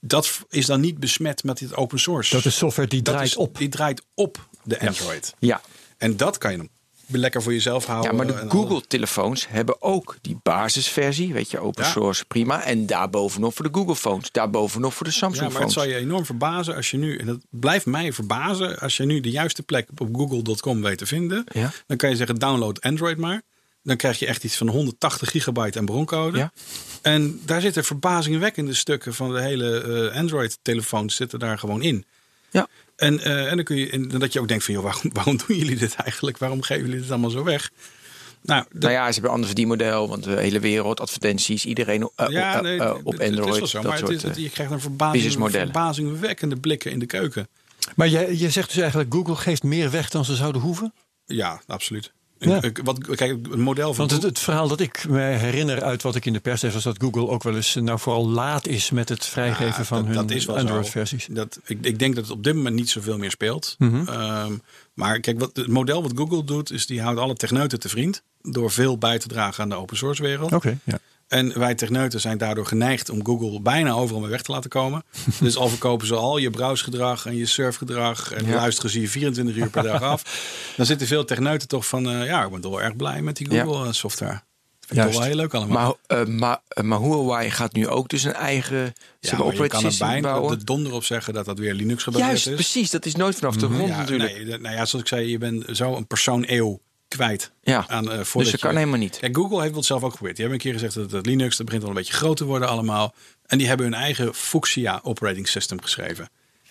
[0.00, 2.34] Dat is dan niet besmet met dit open source.
[2.36, 3.58] Dat is software die Dat draait is- op.
[3.58, 5.34] Die draait op de Android.
[5.38, 5.60] Ja.
[5.98, 6.68] En dat kan je dan
[7.06, 8.10] lekker voor jezelf houden.
[8.10, 11.32] ja, maar de Google-telefoons hebben ook die basisversie.
[11.32, 11.90] Weet je, open Ja.
[11.90, 12.62] source, prima.
[12.62, 14.30] En daarbovenop voor de Google-phones.
[14.32, 15.74] Daarbovenop voor de Ja, maar het Samsung-phones.
[15.74, 19.20] zal je enorm verbazen als je nu, en dat blijft mij verbazen, als je nu
[19.20, 21.44] de juiste plek op google.com weet te vinden.
[21.52, 21.72] Ja.
[21.86, 23.42] Dan kan je zeggen download Android maar.
[23.82, 26.38] Dan krijg je echt iets van 180 gigabyte aan broncode.
[26.38, 26.52] Ja.
[27.02, 29.80] En daar zitten verbazingwekkende stukken van de hele
[30.10, 32.04] eh, Android-telefoons zitten daar gewoon in.
[32.50, 32.66] Ja.
[32.96, 35.36] En, eh, en dan kun je, en dat je ook denkt van, joh, waarom, waarom
[35.46, 36.38] doen jullie dit eigenlijk?
[36.38, 37.70] Waarom geven jullie dit allemaal zo weg?
[38.42, 42.10] Nou, de- Nou ja, ze hebben een ander verdienmodel, want de hele wereld, advertenties, iedereen
[42.16, 43.52] eh, ja, op, nee, eh, het- op het- het Android.
[43.54, 46.90] is wel zo, dat maar het soort, is, het- je krijgt een verbazing, verbazingwekkende blikken
[46.90, 47.48] in de keuken.
[47.96, 50.92] Maar jij, je zegt dus eigenlijk Google geeft meer weg dan ze zouden hoeven?
[51.26, 52.12] Ja, absoluut.
[52.38, 52.60] Ja.
[52.84, 56.14] Wat, kijk, het model van Want het, het verhaal dat ik me herinner uit wat
[56.14, 56.72] ik in de pers heb...
[56.72, 59.84] was dat Google ook wel eens eh, nou vooral laat is met het vrijgeven Ja,
[59.84, 60.56] van dat- hun.
[60.56, 61.26] Android-versies.
[61.30, 63.74] Dat, ik, ik denk dat het op dit moment niet zoveel meer speelt.
[63.78, 64.08] Mhm.
[64.08, 64.52] Ehm,
[64.94, 68.22] maar kijk, wat, het model wat Google doet, is die houdt alle techneuten te vriend.
[68.42, 70.52] Door veel bij te dragen aan de open source wereld.
[70.52, 70.98] Oké, ja.
[71.28, 75.02] En wij techneuten zijn daardoor geneigd om Google bijna overal mee weg te laten komen.
[75.40, 78.32] dus al verkopen ze al je browsgedrag en je surfgedrag.
[78.32, 78.54] En Ja.
[78.54, 80.22] luisteren ze je 24 uur per dag af.
[80.76, 83.36] Dan zitten veel techneuten toch van, eh, ja, ik ben toch wel erg blij met
[83.36, 84.30] die Google eh, software.
[84.32, 84.40] Dat
[84.80, 85.18] vind ik Juist.
[85.18, 85.96] wel heel leuk allemaal.
[86.06, 89.84] Maar, eh, maar, maar Huawei gaat nu ook dus een eigen ja, maar je kan
[89.84, 90.58] er system bijna bouwen.
[90.58, 92.54] de donder op zeggen dat dat weer Linux gebaseerd Juist, is.
[92.54, 92.90] precies.
[92.90, 94.32] Dat is nooit vanaf de grond Ja, natuurlijk.
[94.34, 97.50] nee, nou ja, zoals ik zei, je bent zo een persoon eeuw kwijt.
[97.62, 99.18] Ja, Aan, eh, dus dat kan je- helemaal niet.
[99.18, 100.36] Kijk, Google heeft het zelf ook geprobeerd.
[100.36, 102.44] Die hebben een keer gezegd dat het Linux, dat begint al een beetje groot te
[102.44, 103.14] worden allemaal.
[103.46, 106.30] En die hebben hun eigen Fuchsia operating system geschreven.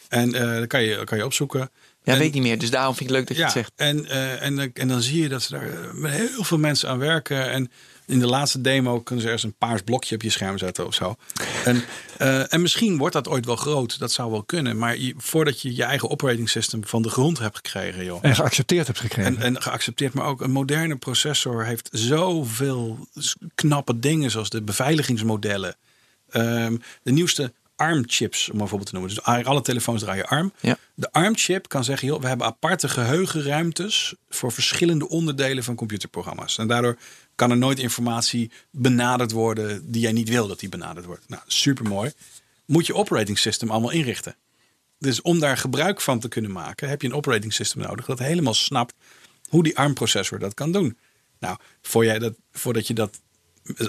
[0.10, 1.60] En dat kan je, kan je opzoeken.
[2.04, 2.60] Ja, En- weet ik niet meer.
[2.60, 3.72] Dus daarom vind ik het leuk dat je het zegt.
[3.76, 6.98] En, eh, en, en dan zie je dat ze daar met heel veel mensen aan
[7.00, 7.50] werken.
[7.52, 7.72] En
[8.06, 10.94] in de laatste demo kunnen ze ergens een paars blokje op je scherm zetten of
[10.94, 11.16] zo.
[11.66, 11.84] En,
[12.18, 14.00] eh, en misschien wordt dat ooit wel groot.
[14.00, 14.78] Dat zou wel kunnen.
[14.78, 18.20] Maar je, voordat je je eigen operating system van de grond hebt gekregen, joh.
[18.22, 19.38] En geaccepteerd hebt gekregen.
[19.38, 23.08] En, en geaccepteerd, maar ook een moderne processor heeft zoveel
[23.56, 25.76] knappe dingen, zoals de beveiligingsmodellen.
[26.30, 29.16] Ehm, de nieuwste ARM-chips, om maar voorbeeld te noemen.
[29.16, 30.52] Dus alle telefoons draaien ARM.
[30.60, 30.78] Ja.
[30.94, 36.58] De ARM-chip kan zeggen, joh, we hebben aparte geheugenruimtes voor verschillende onderdelen van computerprogramma's.
[36.58, 36.98] En daardoor
[37.36, 41.30] kan er nooit informatie benaderd worden die jij niet wil dat die benaderd wordt.
[41.30, 42.12] Nou, supermooi.
[42.66, 44.36] Moet je operating system allemaal inrichten.
[45.00, 48.20] Dus om daar gebruik van te kunnen maken, heb je een operating system nodig dat
[48.20, 48.94] helemaal snapt
[49.50, 50.98] hoe die ARM-processor dat kan doen.
[51.40, 53.20] Nou, voor jij dat, voordat je dat,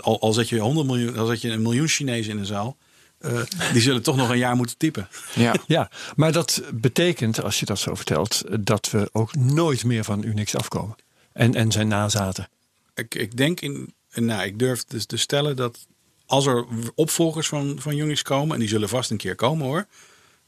[0.00, 2.76] al, al zet je 100 miljoen, al zet je een miljoen Chinezen in een zaal,
[3.18, 3.40] eh,
[3.72, 5.08] die zullen toch nog een jaar moeten typen.
[5.34, 5.54] Ja.
[5.66, 10.22] Ja, maar dat betekent, als je dat zo vertelt, dat we ook nooit meer van
[10.22, 10.96] Unix afkomen.
[11.32, 12.48] En, en zijn nazaten.
[12.96, 15.86] Ik, ik denk in, nou, ik durf dus te stellen dat
[16.26, 19.86] als er opvolgers van, van Unix komen, en die zullen vast een keer komen hoor,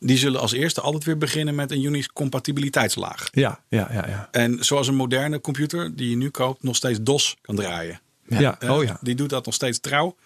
[0.00, 3.28] die zullen als eerste altijd weer beginnen met een Unix compatibiliteitslaag.
[3.30, 4.06] Ja, ja, ja.
[4.06, 4.28] ja.
[4.30, 8.00] En zoals een moderne computer die je nu koopt nog steeds DOS kan draaien.
[8.26, 8.98] Ja, Eh, oh ja.
[9.00, 10.16] Die doet dat nog steeds trouw.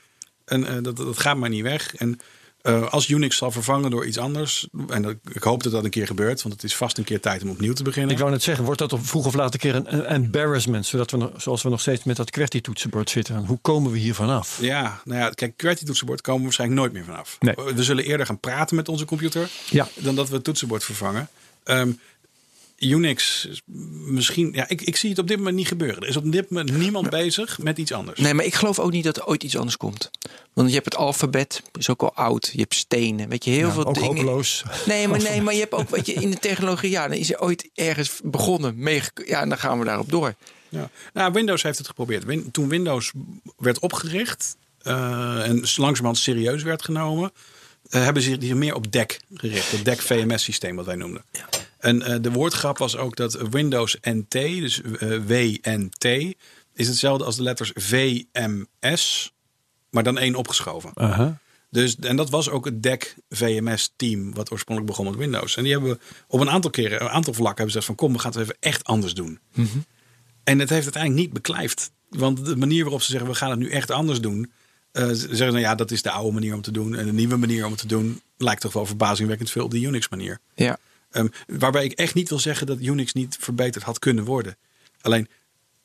[0.44, 1.94] En eh, dat, dat gaat maar niet weg.
[1.94, 2.18] En
[2.62, 4.68] eh, als Unix zal vervangen door iets anders.
[4.88, 6.42] En dat- ik hoop dat dat een keer gebeurt.
[6.42, 8.10] Want het is vast een keer tijd om opnieuw te beginnen.
[8.12, 10.86] Ik wou net zeggen, wordt dat op vroeg of laat een keer een, een embarrassment?
[10.86, 13.46] Zodat we zoals we nog steeds met dat QWERTY-toetsenbord zitten.
[13.46, 14.58] Hoe komen we hier vanaf?
[14.60, 17.36] Ja, nou ja, kijk, QWERTY toetsenbord komen we waarschijnlijk nooit meer vanaf.
[17.40, 17.54] Nee.
[17.74, 19.88] We zullen eerder gaan praten met onze computer Ja.
[19.94, 21.28] dan dat we het toetsenbord vervangen.
[21.64, 21.92] Ehm,
[22.90, 23.62] Unix, is
[24.06, 26.02] misschien, ja, ik, ik zie het op dit moment niet gebeuren.
[26.02, 28.20] Er is op dit moment niemand bezig met iets anders.
[28.20, 30.10] Nee, maar ik geloof ook niet dat er ooit iets anders komt.
[30.52, 32.50] Want je hebt het alfabet, is ook al oud.
[32.52, 34.08] Je hebt stenen, weet je, heel Ja, veel ook dingen.
[34.08, 34.62] hopeloos.
[34.86, 37.32] Nee, maar, nee, maar je hebt ook, weet je, in de technologie, ja, dan is
[37.32, 38.74] er ooit ergens begonnen.
[38.76, 40.34] Mee, ja, en dan gaan we daarop door.
[40.68, 40.90] Ja.
[41.12, 42.24] Nou, Windows heeft het geprobeerd.
[42.24, 43.12] Win- toen Windows
[43.56, 47.32] werd opgericht eh, en langzamerhand serieus werd genomen,
[47.90, 49.70] eh, hebben ze zich meer op DEC gericht.
[49.70, 51.24] Het DEC VMS-systeem wat wij noemden.
[51.82, 56.04] En eh, de woordgrap was ook dat Windows NT, dus eh, WNT,
[56.74, 59.32] is hetzelfde als de letters VMS,
[59.90, 60.90] maar dan één opgeschoven.
[61.70, 65.56] Dus, en dat was ook het DEC VMS team wat oorspronkelijk begon met Windows.
[65.56, 68.12] En die hebben op een aantal keren, een aantal vlakken hebben ze gezegd van kom,
[68.12, 69.38] we gaan het even echt anders doen.
[70.44, 71.90] En het heeft uiteindelijk niet beklijft.
[72.08, 74.52] Want de manier waarop ze zeggen we gaan het nu echt anders doen.
[74.92, 76.94] eh, ze zeggen nou ja, dat is de oude manier om te doen.
[76.96, 79.80] En de nieuwe manier om het te doen lijkt toch wel verbazingwekkend veel op de
[79.80, 80.38] Unix manier.
[80.54, 80.78] Ja.
[81.12, 84.56] Ehm, waarbij ik echt niet wil zeggen dat Unix niet verbeterd had kunnen worden.
[85.00, 85.28] Alleen,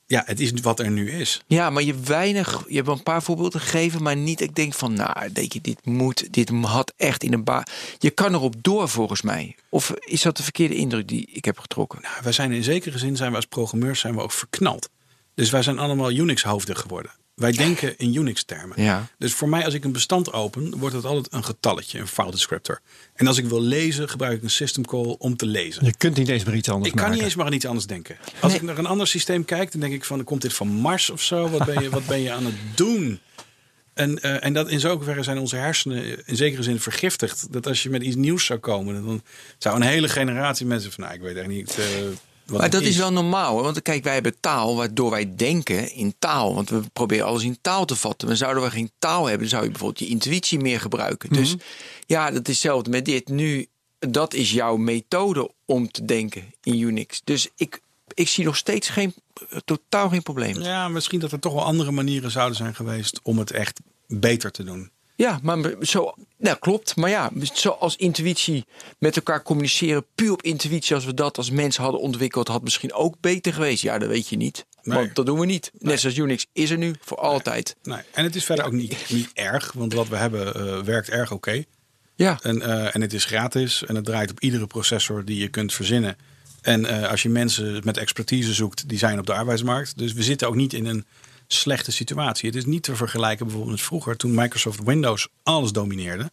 [0.05, 1.41] ja, het is wat er nu is.
[1.47, 4.41] Ja, maar je hebt weinig, je hebt een paar voorbeelden gegeven, maar niet.
[4.41, 7.65] Ik denk van, nou, denk je, dit moet, dit had echt in een ba.
[7.97, 9.55] Je kan erop door volgens mij.
[9.69, 12.01] Of is dat de verkeerde indruk die ik heb getrokken?
[12.01, 14.89] Nou, wij zijn in zekere zin zijn we als programmeurs zijn we ook verknald.
[15.33, 17.11] Dus wij zijn allemaal Unix-hoofden geworden.
[17.37, 18.81] Wij denken in Unix-termen.
[18.83, 19.07] Ja.
[19.17, 22.31] Dus voor mij, als ik een bestand open, wordt het altijd een getalletje, een file
[22.31, 22.79] descriptor.
[23.13, 25.85] En als ik wil lezen, gebruik ik een system call om te lezen.
[25.85, 27.17] Je kunt niet eens meer iets anders Ik kan maken.
[27.17, 28.17] niet eens maar aan iets anders denken.
[28.39, 28.61] Als Nee.
[28.61, 31.21] ik naar een ander systeem kijk, dan denk ik van, komt dit van Mars of
[31.21, 31.49] zo?
[31.49, 33.19] Wat ben je, wat ben je aan het doen?
[33.93, 37.53] En, eh, en dat in zoverre zijn onze hersenen in zekere zin vergiftigd.
[37.53, 39.21] Dat als je met iets nieuws zou komen, dan
[39.57, 41.77] zou een hele generatie mensen van, nou, ik weet echt niet.
[41.77, 41.85] eh,
[42.51, 43.53] Maar dat is wel normaal.
[43.53, 43.63] Hoor.
[43.63, 46.55] Want kijk, wij hebben taal waardoor wij denken in taal.
[46.55, 48.27] Want we proberen alles in taal te vatten.
[48.27, 51.29] Maar zouden we geen taal hebben, dan zou je bijvoorbeeld je intuïtie meer gebruiken.
[51.29, 51.55] Dus
[52.05, 53.27] ja, dat is hetzelfde met dit.
[53.27, 53.67] Nu,
[53.99, 57.21] dat is jouw methode om te denken in Unix.
[57.23, 57.81] Dus ik,
[58.13, 59.13] ik zie nog steeds geen,
[59.65, 60.61] totaal geen probleem.
[60.61, 64.51] Ja, misschien dat er toch wel andere manieren zouden zijn geweest om het echt beter
[64.51, 64.91] te doen.
[65.17, 66.95] Ja, maar zo, nou klopt.
[66.95, 68.65] Maar ja, zoals intuïtie
[68.99, 72.93] met elkaar communiceren, puur op intuïtie, als we dat als mensen hadden ontwikkeld, had misschien
[72.93, 73.83] ook beter geweest.
[73.83, 74.65] Ja, dat weet je niet.
[74.81, 74.97] Nee.
[74.97, 75.71] Want dat doen we niet.
[75.77, 77.75] Net zoals Unix is er nu voor altijd.
[77.83, 77.99] Nee.
[78.11, 81.31] En het is verder ook niet, niet erg, want wat we hebben eh, werkt erg
[81.31, 81.63] oké.
[82.15, 85.47] Ja, En, eh, en het is gratis en het draait op iedere processor die je
[85.47, 86.17] kunt verzinnen.
[86.61, 89.97] En eh, als je mensen met expertise zoekt, die zijn op de arbeidsmarkt.
[89.97, 91.05] Dus we zitten ook niet in een
[91.47, 92.49] slechte situatie.
[92.49, 96.31] Het is niet te vergelijken bijvoorbeeld met vroeger, toen Microsoft Windows alles domineerde.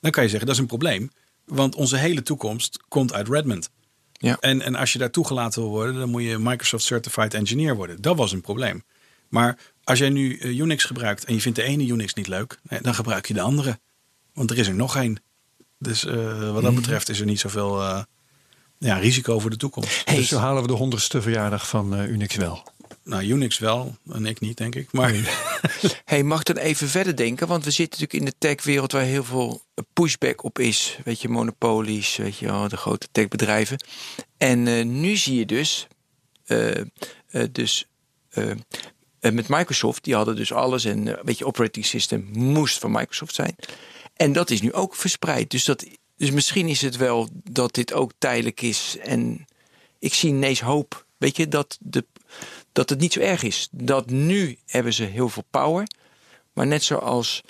[0.00, 1.10] Dan kan je zeggen dat is een probleem,
[1.44, 3.70] want onze hele toekomst komt uit Redmond.
[4.12, 4.36] ja.
[4.40, 8.02] En, en als je daar toegelaten wil worden, dan moet je Microsoft Certified Engineer worden.
[8.02, 8.82] Dat was een probleem.
[9.28, 12.58] Maar als jij nu eh, Unix gebruikt en je vindt de ene Unix niet leuk,
[12.82, 13.78] dan gebruik je de andere.
[14.32, 15.22] Want er is er nog één.
[15.78, 18.02] Dus eh, wat dat betreft is er niet zoveel eh,
[18.78, 20.02] ja, risico voor de toekomst.
[20.04, 22.72] Hey, Dus zo halen we de honderdste verjaardag van Unix wel.
[23.04, 24.92] Nou, Unix wel en ik niet, denk ik.
[24.92, 25.14] Maar
[26.04, 27.46] Hey, mag dan even verder denken?
[27.46, 30.98] Want we zitten natuurlijk in de techwereld waar heel veel pushback op is.
[31.04, 33.84] Weet je, monopolies, weet je de grote techbedrijven.
[34.36, 35.86] En eh, nu zie je dus,
[36.44, 36.84] eh, eh,
[37.52, 37.86] dus
[39.20, 43.56] met Microsoft, die hadden dus alles en weet je, operating system moest van Microsoft zijn.
[44.14, 45.50] En dat is nu ook verspreid.
[45.50, 45.86] Dus, dat,
[46.16, 48.96] dus misschien is het wel dat dit ook tijdelijk is.
[49.02, 49.46] En
[49.98, 52.04] ik zie ineens hoop, weet je, dat de
[52.74, 53.68] dat het niet zo erg is.
[53.70, 55.86] Dat nu hebben ze heel veel power.
[56.52, 57.42] Maar net zoals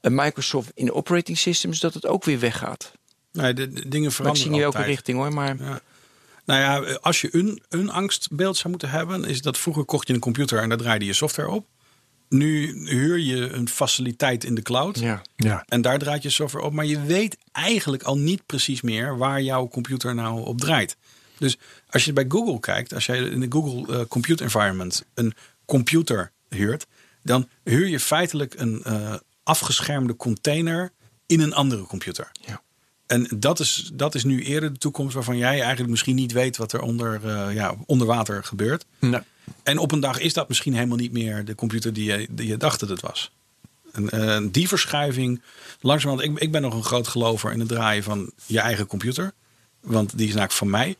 [0.00, 2.92] eh, Microsoft in de operating systems, dat het ook weer weggaat.
[3.32, 5.32] nee, de, de dingen Maar ik veranderen zie niet welke richting hoor.
[5.32, 5.80] Maar Ja.
[6.44, 10.14] Nou ja, als je een, een angstbeeld zou moeten hebben, is dat vroeger kocht je
[10.14, 11.66] een computer en daar draaide je software op.
[12.28, 14.98] Nu huur je een faciliteit in de cloud.
[14.98, 15.22] ja.
[15.36, 15.64] Ja.
[15.68, 16.72] En daar draait je software op.
[16.72, 20.96] Maar je weet eigenlijk al niet precies meer waar jouw computer nou op draait.
[21.40, 21.58] Dus
[21.90, 25.34] als je bij Google kijkt, als jij in de Google eh, Compute Environment een
[25.64, 26.86] computer huurt,
[27.22, 30.92] dan huur je feitelijk een eh, afgeschermde container
[31.26, 32.30] in een andere computer.
[32.40, 32.62] Ja.
[33.06, 36.56] En dat is, dat is nu eerder de toekomst waarvan jij eigenlijk misschien niet weet
[36.56, 38.84] wat er onder, eh, ja, onder water gebeurt.
[38.98, 39.22] Nou,
[39.62, 42.46] En op een dag is dat misschien helemaal niet meer de computer die je, die
[42.46, 43.30] je dacht dat het was.
[43.92, 45.42] En die verschuiving,
[45.80, 49.32] langzamerhand, ik, ik ben nog een groot gelover in het draaien van je eigen computer.
[49.80, 50.96] Want die is namelijk van mij.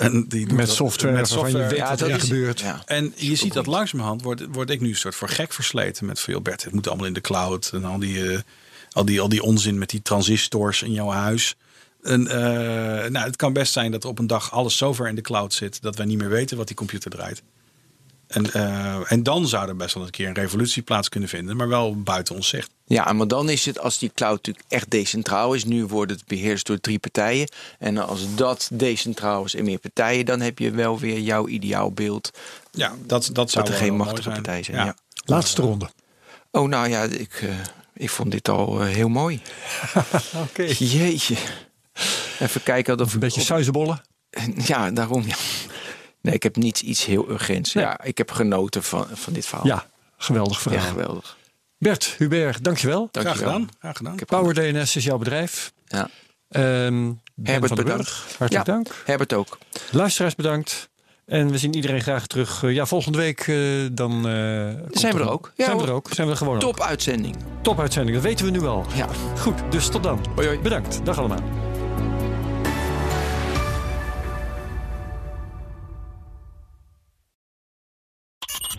[0.00, 1.68] En die met software met waarvan je software.
[1.68, 2.60] weet Ja, wat dat er is- gebeurt.
[2.60, 2.82] Ja.
[2.86, 6.20] En je ziet dat langzamerhand word, word ik nu een soort voor gek versleten met
[6.20, 6.64] veel Bert.
[6.64, 8.38] Het moet allemaal in de cloud en al die, eh,
[8.92, 11.56] al die, al die onzin met die transistors in jouw huis.
[12.02, 15.08] En, eh, nou, het kan best zijn dat er op een dag alles zo ver
[15.08, 17.42] in de cloud zit dat wij niet meer weten wat die computer draait.
[18.30, 21.56] En, eh, en dan zou er best wel een keer een revolutie plaats kunnen vinden,
[21.56, 22.70] maar wel buiten ons zicht.
[22.86, 25.64] ja, maar dan is het als die cloud natuurlijk echt decentraal is.
[25.64, 27.48] Nu wordt het beheerst door drie partijen.
[27.78, 32.30] En als dat decentraal is en meer partijen, dan heb je wel weer jouw ideaalbeeld.
[32.72, 34.34] Ja, dat, dat zou Dat er geen machtige zijn.
[34.34, 34.76] partijen zijn.
[34.76, 34.84] Ja.
[34.84, 34.96] Ja.
[35.24, 35.90] Laatste ronde.
[36.50, 37.54] Oh, nou ja, ik, eh,
[37.94, 39.40] ik vond dit al eh, heel mooi.
[40.34, 40.62] Oké.
[40.94, 41.36] Jeetje.
[42.38, 44.02] Even kijken of Een beetje suizenbollen.
[44.56, 45.24] Ja, daarom.
[45.26, 45.34] Ja.
[46.22, 47.72] Nee, ik heb niet iets heel urgents.
[47.74, 47.84] Nee.
[47.84, 49.66] Ja, ik heb genoten van, van dit verhaal.
[49.66, 50.88] Ja, geweldig Ja, verhaal.
[50.90, 51.36] geweldig.
[51.78, 53.08] Bert, Hubert, dankjewel.
[53.12, 53.52] Graag Dankjewel.
[53.52, 53.68] gedaan.
[53.78, 54.12] Graag gedaan.
[54.12, 55.72] Ik heb Power DNS is jouw bedrijf.
[55.86, 56.08] Ja.
[56.48, 57.12] Ehm
[57.42, 57.96] Herbert, bedankt.
[58.04, 58.72] Burg, hartelijk Ja.
[58.72, 58.88] dank.
[59.04, 59.58] Herbert ook.
[59.90, 60.88] Luisteraars bedankt.
[61.26, 62.62] En we zien iedereen graag terug.
[62.62, 63.56] Eh, ja, volgende week eh,
[63.92, 64.12] dan...
[64.16, 64.22] eh,
[64.90, 65.52] zijn we er ook.
[65.56, 66.08] Ja, zijn we er ook.
[66.12, 66.60] Zijn we er gewoon ook.
[66.60, 67.36] Top uitzending.
[67.62, 68.86] Top uitzending, dat weten we nu al.
[68.94, 69.08] Ja.
[69.38, 70.20] Goed, dus tot dan.
[70.34, 70.58] Hoi, hoi.
[70.58, 71.04] Bedankt.
[71.04, 71.38] Dag allemaal.